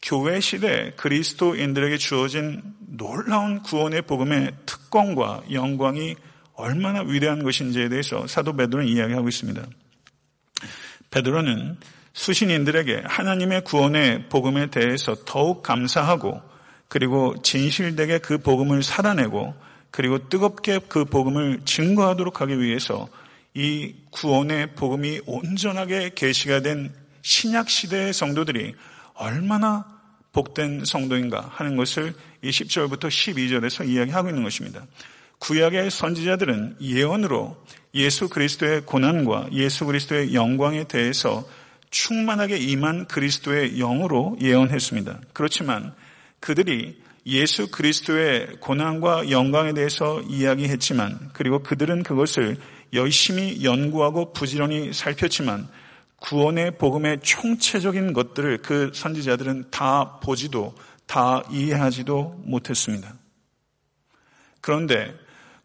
교회 0.01 0.39
시대 0.39 0.93
그리스도인들에게 0.95 1.97
주어진 1.97 2.61
놀라운 2.79 3.61
구원의 3.61 4.03
복음의 4.03 4.53
특권과 4.65 5.43
영광이 5.51 6.15
얼마나 6.53 7.01
위대한 7.01 7.43
것인지에 7.43 7.89
대해서 7.89 8.25
사도 8.25 8.55
베드로는 8.55 8.87
이야기하고 8.87 9.27
있습니다. 9.27 9.67
베드로는 11.11 11.77
수신인들에게 12.13 13.03
하나님의 13.05 13.63
구원의 13.63 14.29
복음에 14.29 14.67
대해서 14.67 15.15
더욱 15.25 15.61
감사하고 15.61 16.41
그리고 16.87 17.35
진실되게 17.41 18.19
그 18.19 18.39
복음을 18.39 18.81
살아내고 18.81 19.53
그리고 19.91 20.29
뜨겁게 20.29 20.79
그 20.87 21.05
복음을 21.05 21.61
증거하도록 21.65 22.41
하기 22.41 22.59
위해서 22.59 23.07
이 23.53 23.95
구원의 24.11 24.75
복음이 24.75 25.21
온전하게 25.25 26.11
계시가 26.15 26.61
된 26.61 26.93
신약 27.21 27.69
시대의 27.69 28.13
성도들이 28.13 28.75
얼마나 29.13 29.85
복된 30.31 30.85
성도인가 30.85 31.49
하는 31.51 31.75
것을 31.75 32.13
이 32.43 32.49
10절부터 32.49 33.07
12절에서 33.07 33.87
이야기하고 33.87 34.29
있는 34.29 34.43
것입니다. 34.43 34.85
구약의 35.39 35.91
선지자들은 35.91 36.77
예언으로 36.81 37.63
예수 37.97 38.29
그리스도의 38.29 38.85
고난과 38.85 39.49
예수 39.53 39.85
그리스도의 39.85 40.33
영광에 40.33 40.85
대해서 40.85 41.47
충만하게 41.89 42.57
임한 42.57 43.07
그리스도의 43.07 43.77
영으로 43.77 44.37
예언했습니다. 44.41 45.19
그렇지만 45.33 45.93
그들이 46.39 47.01
예수 47.25 47.69
그리스도의 47.69 48.57
고난과 48.59 49.31
영광에 49.31 49.73
대해서 49.73 50.21
이야기했지만 50.21 51.31
그리고 51.33 51.61
그들은 51.63 52.03
그것을 52.03 52.57
열심히 52.93 53.63
연구하고 53.63 54.31
부지런히 54.31 54.93
살폈지만 54.93 55.67
구원의 56.21 56.77
복음의 56.77 57.19
총체적인 57.21 58.13
것들을 58.13 58.59
그 58.59 58.91
선지자들은 58.93 59.71
다 59.71 60.19
보지도 60.21 60.73
다 61.05 61.43
이해하지도 61.51 62.43
못했습니다. 62.45 63.13
그런데 64.61 65.13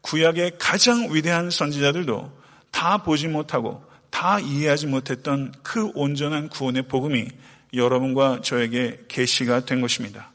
구약의 0.02 0.52
가장 0.58 1.08
위대한 1.12 1.50
선지자들도 1.50 2.42
다 2.70 2.98
보지 2.98 3.28
못하고 3.28 3.84
다 4.10 4.38
이해하지 4.38 4.86
못했던 4.88 5.52
그 5.62 5.90
온전한 5.94 6.48
구원의 6.48 6.88
복음이 6.88 7.28
여러분과 7.72 8.40
저에게 8.42 9.00
계시가 9.08 9.64
된 9.64 9.80
것입니다. 9.80 10.30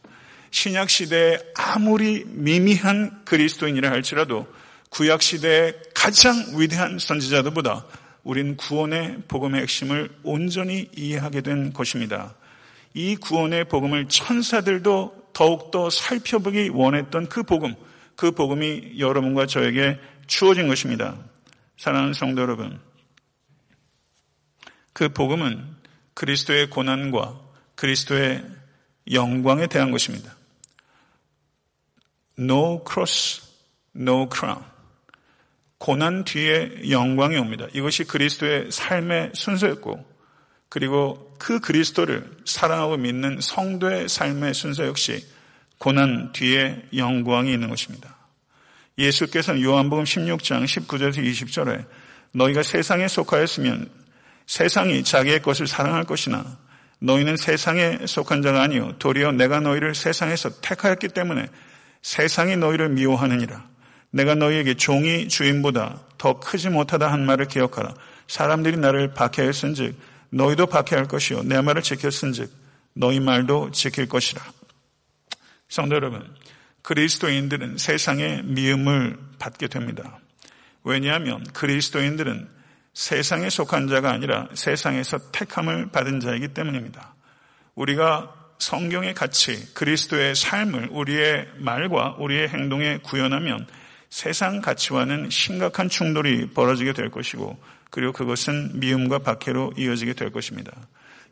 신약 0.51 0.89
시대에 0.89 1.39
아무리 1.55 2.23
미미한 2.25 3.23
그리스도인이라 3.25 3.91
할지라도 3.91 4.47
구약 4.89 5.21
시대의 5.21 5.75
가장 5.93 6.33
위대한 6.55 6.97
선지자들보다 6.97 7.85
우린 8.23 8.57
구원의 8.57 9.23
복음의 9.27 9.61
핵심을 9.61 10.09
온전히 10.23 10.89
이해하게 10.95 11.41
된 11.41 11.73
것입니다. 11.73 12.35
이 12.93 13.15
구원의 13.15 13.65
복음을 13.65 14.07
천사들도 14.07 15.29
더욱더 15.33 15.89
살펴보기 15.89 16.69
원했던 16.69 17.29
그 17.29 17.43
복음, 17.43 17.75
그 18.17 18.31
복음이 18.31 18.99
여러분과 18.99 19.45
저에게 19.45 19.97
주어진 20.25 20.67
것입니다. 20.67 21.17
사랑하는 21.77 22.13
성도 22.13 22.41
여러분, 22.41 22.81
그 24.91 25.09
복음은 25.09 25.75
그리스도의 26.15 26.71
고난과 26.71 27.39
그리스도의 27.75 28.43
영광에 29.11 29.67
대한 29.67 29.91
것입니다. 29.91 30.35
No 32.39 32.83
cross, 32.83 33.43
no 33.95 34.27
crown. 34.33 34.63
고난 35.77 36.23
뒤에 36.23 36.89
영광이 36.89 37.37
옵니다. 37.37 37.67
이것이 37.71 38.03
그리스도의 38.03 38.71
삶의 38.71 39.33
순서였고, 39.35 40.03
그리고 40.69 41.35
그 41.37 41.59
그리스도를 41.59 42.39
사랑하고 42.45 42.97
믿는 42.97 43.41
성도의 43.41 44.09
삶의 44.09 44.55
순서 44.55 44.87
역시 44.87 45.23
고난 45.77 46.31
뒤에 46.33 46.83
영광이 46.95 47.51
있는 47.51 47.69
것입니다. 47.69 48.15
예수께서는 48.97 49.61
요한복음 49.61 50.05
16장 50.05 50.65
19절에서 50.65 51.17
20절에 51.17 51.85
너희가 52.31 52.63
세상에 52.63 53.07
속하였으면 53.07 53.89
세상이 54.47 55.03
자기의 55.03 55.41
것을 55.41 55.67
사랑할 55.67 56.03
것이나 56.03 56.57
너희는 56.99 57.37
세상에 57.37 57.99
속한 58.05 58.41
자가 58.41 58.61
아니요 58.63 58.95
도리어 58.97 59.33
내가 59.33 59.59
너희를 59.59 59.93
세상에서 59.93 60.61
택하였기 60.61 61.09
때문에 61.09 61.47
세상이 62.01 62.57
너희를 62.57 62.89
미워하느니라. 62.89 63.67
내가 64.11 64.35
너희에게 64.35 64.75
종이 64.75 65.27
주인보다 65.27 65.99
더 66.17 66.39
크지 66.39 66.69
못하다 66.69 67.11
한 67.11 67.25
말을 67.25 67.47
기억하라. 67.47 67.93
사람들이 68.27 68.77
나를 68.77 69.13
박해했은즉 69.13 69.95
너희도 70.29 70.67
박해할 70.67 71.07
것이요 71.07 71.43
내 71.43 71.61
말을 71.61 71.83
지켰은즉 71.83 72.51
너희 72.93 73.19
말도 73.19 73.71
지킬 73.71 74.07
것이라. 74.07 74.41
성도 75.67 75.95
여러분, 75.95 76.35
그리스도인들은 76.81 77.77
세상의 77.77 78.43
미움을 78.43 79.17
받게 79.39 79.67
됩니다. 79.67 80.19
왜냐하면 80.83 81.43
그리스도인들은 81.53 82.47
세상에 82.93 83.49
속한 83.49 83.87
자가 83.89 84.11
아니라 84.11 84.47
세상에서 84.53 85.31
택함을 85.31 85.91
받은 85.91 86.19
자이기 86.19 86.49
때문입니다. 86.49 87.13
우리가 87.75 88.33
성경의 88.57 89.13
가치, 89.13 89.73
그리스도의 89.73 90.35
삶을 90.35 90.89
우리의 90.91 91.47
말과 91.57 92.15
우리의 92.17 92.47
행동에 92.49 92.97
구현하면 93.03 93.67
세상 94.09 94.61
가치와는 94.61 95.29
심각한 95.29 95.89
충돌이 95.89 96.51
벌어지게 96.53 96.93
될 96.93 97.11
것이고 97.11 97.61
그리고 97.91 98.13
그것은 98.13 98.79
미움과 98.79 99.19
박해로 99.19 99.73
이어지게 99.77 100.13
될 100.13 100.31
것입니다. 100.31 100.71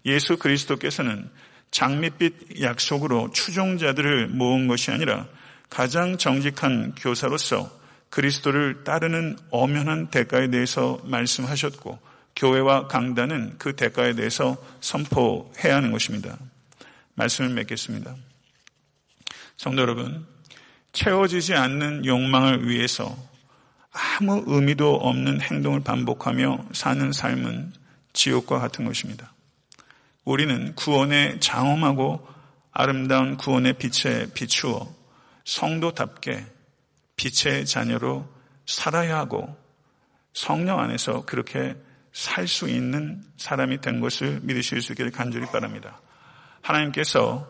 예수 0.05 0.37
그리스도께서는 0.37 1.29
장밋빛 1.71 2.61
약속으로 2.61 3.31
추종자들을 3.31 4.27
모은 4.27 4.67
것이 4.67 4.91
아니라 4.91 5.27
가장 5.69 6.17
정직한 6.17 6.93
교사로서 6.95 7.69
그리스도를 8.09 8.83
따르는 8.83 9.37
엄연한 9.51 10.07
대가에 10.07 10.49
대해서 10.49 11.01
말씀하셨고 11.03 11.99
교회와 12.35 12.87
강단은 12.87 13.55
그 13.57 13.75
대가에 13.75 14.13
대해서 14.13 14.57
선포해야 14.79 15.75
하는 15.75 15.91
것입니다. 15.91 16.37
말씀을 17.15 17.51
맺겠습니다. 17.51 18.15
성도 19.57 19.81
여러분, 19.81 20.25
채워지지 20.91 21.55
않는 21.55 22.05
욕망을 22.05 22.69
위해서 22.69 23.17
아무 23.91 24.43
의미도 24.47 24.95
없는 24.95 25.41
행동을 25.41 25.81
반복하며 25.81 26.67
사는 26.73 27.11
삶은 27.11 27.73
지옥과 28.13 28.59
같은 28.59 28.85
것입니다. 28.85 29.34
우리는 30.25 30.73
구원의 30.75 31.39
장엄하고 31.39 32.27
아름다운 32.71 33.37
구원의 33.37 33.73
빛에 33.73 34.27
비추어 34.33 34.93
성도답게 35.45 36.45
빛의 37.15 37.65
자녀로 37.65 38.27
살아야 38.65 39.17
하고 39.19 39.55
성령 40.33 40.79
안에서 40.79 41.23
그렇게 41.25 41.75
살 42.11 42.47
수 42.47 42.69
있는 42.69 43.21
사람이 43.35 43.81
된 43.81 43.99
것을 43.99 44.39
믿으실 44.41 44.81
수 44.81 44.93
있기를 44.93 45.11
간절히 45.11 45.45
바랍니다. 45.47 45.99
하나님께서 46.61 47.47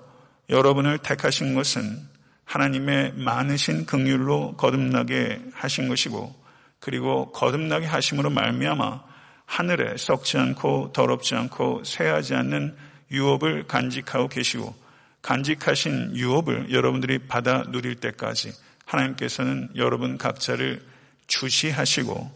여러분을 0.50 0.98
택하신 0.98 1.54
것은 1.54 2.00
하나님의 2.46 3.14
많으신 3.14 3.86
긍휼로 3.86 4.58
거듭나게 4.58 5.42
하신 5.54 5.88
것이고 5.88 6.36
그리고 6.80 7.32
거듭나게 7.32 7.86
하심으로 7.86 8.32
말미암아 8.32 9.04
하늘에 9.46 9.98
썩지 9.98 10.38
않고 10.38 10.92
더럽지 10.94 11.36
않고 11.36 11.84
쇠하지 11.84 12.36
않는 12.36 12.76
유업을 13.12 13.68
간직하고 13.68 14.28
계시고 14.28 14.76
간직하신 15.22 16.16
유업을 16.16 16.72
여러분들이 16.72 17.20
받아 17.28 17.64
누릴 17.64 17.96
때까지 17.96 18.54
하나님께서는 18.86 19.70
여러분 19.76 20.18
각자를 20.18 20.82
주시하시고 21.28 22.32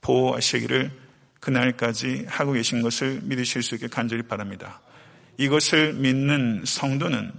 보호하시기를 0.00 0.90
그날까지 1.40 2.26
하고 2.28 2.52
계신 2.52 2.82
것을 2.82 3.20
믿으실 3.22 3.62
수 3.62 3.76
있게 3.76 3.86
간절히 3.86 4.22
바랍니다. 4.22 4.80
이것을 5.38 5.92
믿는 5.94 6.62
성도는 6.64 7.32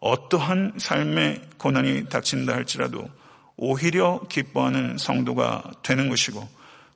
어떠한 0.00 0.74
삶의 0.76 1.42
고난이 1.58 2.08
닥친다 2.08 2.54
할지라도 2.54 3.10
오히려 3.56 4.20
기뻐하는 4.28 4.96
성도가 4.98 5.72
되는 5.82 6.08
것이고 6.08 6.48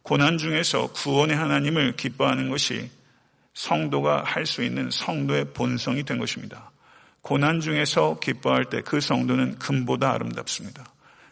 고난 0.02 0.38
중에서 0.38 0.88
구원의 0.92 1.36
하나님을 1.36 1.96
기뻐하는 1.96 2.48
것이 2.50 2.90
성도가 3.54 4.22
할 4.24 4.46
수 4.46 4.62
있는 4.62 4.90
성도의 4.90 5.52
본성이 5.52 6.02
된 6.04 6.18
것입니다. 6.18 6.70
고난 7.20 7.60
중에서 7.60 8.18
기뻐할 8.18 8.64
때 8.64 8.80
그 8.82 9.00
성도는 9.00 9.58
금보다 9.58 10.12
아름답습니다. 10.12 10.84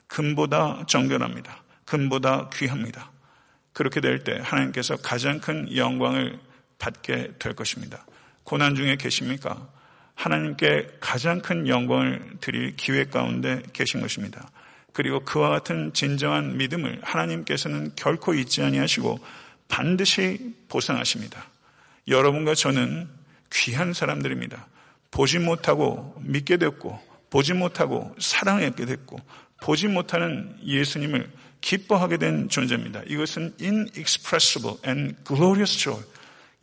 금보다 0.07 0.85
정결합니다. 0.87 1.62
금보다 1.85 2.49
귀합니다. 2.51 3.11
그렇게 3.73 4.01
될 4.01 4.23
때 4.23 4.39
하나님께서 4.43 4.97
가장 4.97 5.41
큰 5.41 5.75
영광을 5.77 6.39
받게 6.79 7.33
될 7.39 7.55
것입니다. 7.55 8.05
고난 8.45 8.75
중에 8.75 8.97
계십니까? 8.97 9.68
하나님께 10.14 10.99
가장 11.01 11.41
큰 11.41 11.66
영광을 11.66 12.37
드릴 12.41 12.77
기회 12.77 13.05
가운데 13.05 13.62
계신 13.73 14.01
것입니다. 14.01 14.51
그리고 14.93 15.20
그와 15.20 15.51
같은 15.51 15.93
진정한 15.93 16.57
믿음을 16.57 17.01
하나님께서는 17.03 17.93
결코 17.97 18.34
잊지 18.34 18.62
아니하시고 18.62 19.18
반드시 19.68 20.55
보상하십니다. 20.68 21.47
여러분과 22.09 22.55
저는 22.55 23.09
귀한 23.53 23.93
사람들입니다. 23.93 24.66
보지 25.11 25.38
못하고 25.38 26.14
믿게 26.20 26.57
됐고 26.57 27.01
보지 27.30 27.53
못하고 27.55 28.14
사랑하게 28.18 28.84
됐고 28.86 29.20
보지 29.62 29.88
못하는 29.88 30.57
예수님을 30.64 31.30
기뻐하게 31.61 32.16
된 32.16 32.49
존재입니다. 32.49 33.03
이것은 33.07 33.55
inexpressible 33.61 34.78
and 34.86 35.16
glorious 35.24 35.78
joy. 35.78 36.03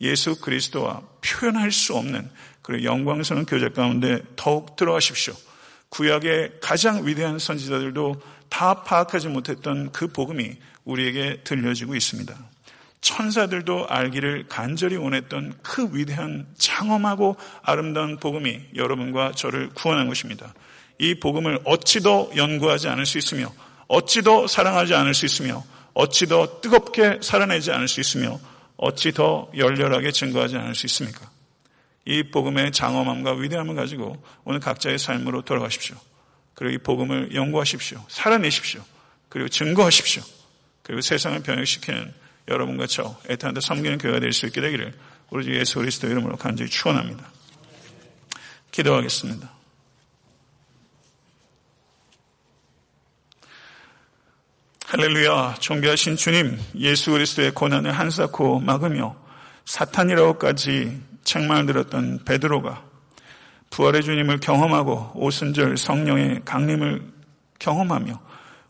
예수 0.00 0.40
그리스도와 0.40 1.02
표현할 1.24 1.72
수 1.72 1.94
없는 1.96 2.30
그리고 2.62 2.84
영광스러운 2.84 3.46
교제 3.46 3.68
가운데 3.70 4.22
더욱 4.36 4.76
들어가십시오. 4.76 5.34
구약의 5.90 6.52
가장 6.60 7.06
위대한 7.06 7.38
선지자들도 7.38 8.20
다 8.48 8.82
파악하지 8.82 9.28
못했던 9.28 9.90
그 9.92 10.08
복음이 10.08 10.56
우리에게 10.84 11.40
들려지고 11.44 11.94
있습니다. 11.94 12.34
천사들도 13.00 13.86
알기를 13.88 14.46
간절히 14.48 14.96
원했던 14.96 15.54
그 15.62 15.88
위대한 15.92 16.46
장엄하고 16.58 17.36
아름다운 17.62 18.18
복음이 18.18 18.60
여러분과 18.74 19.32
저를 19.32 19.70
구원한 19.70 20.08
것입니다. 20.08 20.52
이 20.98 21.14
복음을 21.14 21.60
어찌 21.64 22.00
더 22.00 22.28
연구하지 22.34 22.88
않을 22.88 23.06
수 23.06 23.18
있으며 23.18 23.52
어찌 23.86 24.22
더 24.22 24.46
사랑하지 24.46 24.94
않을 24.94 25.14
수 25.14 25.26
있으며 25.26 25.62
어찌 25.94 26.26
더 26.26 26.60
뜨겁게 26.60 27.18
살아내지 27.22 27.72
않을 27.72 27.88
수 27.88 28.00
있으며 28.00 28.38
어찌 28.76 29.12
더 29.12 29.50
열렬하게 29.56 30.12
증거하지 30.12 30.56
않을 30.56 30.74
수 30.74 30.86
있습니까? 30.86 31.30
이 32.08 32.22
복음의 32.22 32.72
장엄함과 32.72 33.34
위대함을 33.34 33.74
가지고 33.74 34.16
오늘 34.44 34.60
각자의 34.60 34.98
삶으로 34.98 35.42
돌아가십시오. 35.42 35.94
그리고 36.54 36.74
이 36.74 36.78
복음을 36.78 37.34
연구하십시오. 37.34 38.02
살아내십시오. 38.08 38.82
그리고 39.28 39.50
증거하십시오. 39.50 40.22
그리고 40.82 41.02
세상을 41.02 41.38
변혁시키는 41.42 42.14
여러분과 42.48 42.86
저 42.86 43.14
애타한테 43.28 43.60
섬기는 43.60 43.98
교회가 43.98 44.20
될 44.20 44.32
수 44.32 44.46
있게 44.46 44.62
되기를 44.62 44.94
우리 45.28 45.44
주 45.44 45.54
예수 45.54 45.80
그리스도 45.80 46.06
이름으로 46.06 46.38
간절히 46.38 46.70
축원합니다. 46.70 47.30
기도하겠습니다. 48.70 49.52
할렐루야, 54.86 55.56
존귀하신 55.60 56.16
주님, 56.16 56.58
예수 56.76 57.10
그리스도의 57.10 57.50
고난을 57.50 57.92
한사코 57.92 58.60
막으며 58.60 59.14
사탄이라고까지 59.66 61.07
책망을 61.28 61.66
들었던 61.66 62.20
베드로가 62.24 62.82
부활의 63.70 64.02
주님을 64.02 64.40
경험하고 64.40 65.12
오순절 65.14 65.76
성령의 65.76 66.40
강림을 66.44 67.02
경험하며 67.58 68.18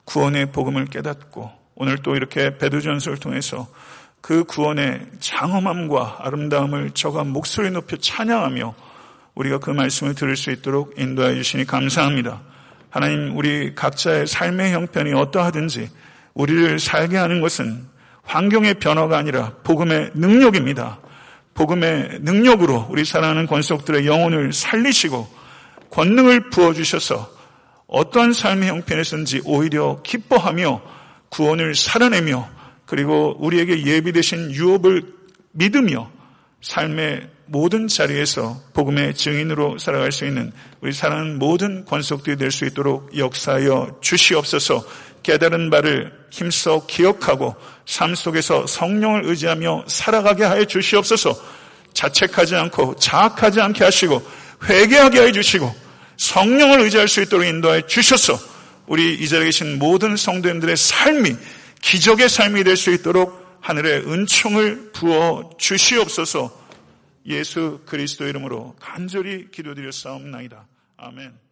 구원의 0.04 0.50
복음을 0.50 0.86
깨닫고 0.86 1.52
오늘 1.76 1.98
또 1.98 2.16
이렇게 2.16 2.58
베드전서를 2.58 3.18
통해서 3.18 3.68
그 4.20 4.42
구원의 4.42 5.06
장엄함과 5.20 6.16
아름다움을 6.20 6.90
저가 6.90 7.22
목소리 7.22 7.70
높여 7.70 7.96
찬양하며 7.96 8.74
우리가 9.36 9.58
그 9.58 9.70
말씀을 9.70 10.16
들을 10.16 10.36
수 10.36 10.50
있도록 10.50 10.94
인도해 10.98 11.36
주시니 11.36 11.64
감사합니다. 11.64 12.40
하나님 12.90 13.36
우리 13.36 13.76
각자의 13.76 14.26
삶의 14.26 14.72
형편이 14.72 15.12
어떠하든지 15.12 15.90
우리를 16.34 16.80
살게 16.80 17.16
하는 17.16 17.40
것은 17.40 17.86
환경의 18.24 18.74
변화가 18.74 19.16
아니라 19.16 19.52
복음의 19.62 20.10
능력입니다. 20.14 20.98
복음의 21.58 22.20
능력으로 22.20 22.86
우리 22.88 23.04
사랑하는 23.04 23.48
권속들의 23.48 24.06
영혼을 24.06 24.52
살리시고 24.52 25.28
권능을 25.90 26.50
부어주셔서 26.50 27.36
어떠한 27.88 28.32
삶의 28.32 28.68
형편에서든지 28.68 29.42
오히려 29.44 30.00
기뻐하며 30.04 30.80
구원을 31.30 31.74
살아내며 31.74 32.48
그리고 32.86 33.34
우리에게 33.40 33.84
예비되신 33.84 34.52
유업을 34.52 35.02
믿으며 35.50 36.08
삶의 36.62 37.28
모든 37.46 37.88
자리에서 37.88 38.60
복음의 38.74 39.14
증인으로 39.14 39.78
살아갈 39.78 40.12
수 40.12 40.26
있는 40.26 40.52
우리 40.80 40.92
사랑하는 40.92 41.40
모든 41.40 41.84
권속들이 41.86 42.36
될 42.36 42.52
수 42.52 42.66
있도록 42.66 43.16
역사하여 43.18 43.98
주시옵소서 44.00 44.84
깨달은 45.22 45.70
바를 45.70 46.12
힘써 46.30 46.86
기억하고 46.86 47.56
삶 47.86 48.14
속에서 48.14 48.66
성령을 48.66 49.24
의지하며 49.24 49.84
살아가게 49.86 50.44
하여 50.44 50.64
주시옵소서 50.64 51.34
자책하지 51.94 52.54
않고 52.56 52.96
자학하지 52.96 53.60
않게 53.60 53.84
하시고 53.84 54.22
회개하게 54.68 55.18
하여 55.18 55.32
주시고 55.32 55.74
성령을 56.16 56.80
의지할 56.80 57.08
수 57.08 57.22
있도록 57.22 57.46
인도하여 57.46 57.82
주셔서 57.86 58.38
우리 58.86 59.14
이 59.14 59.28
자리에 59.28 59.46
계신 59.46 59.78
모든 59.78 60.16
성도님들의 60.16 60.76
삶이 60.76 61.36
기적의 61.80 62.28
삶이 62.28 62.64
될 62.64 62.76
수 62.76 62.90
있도록 62.90 63.48
하늘의 63.60 64.10
은총을 64.10 64.92
부어 64.92 65.50
주시옵소서 65.58 66.68
예수 67.26 67.80
그리스도 67.84 68.26
이름으로 68.26 68.74
간절히 68.80 69.50
기도드렸사옵나이다. 69.50 70.66
아멘. 70.96 71.47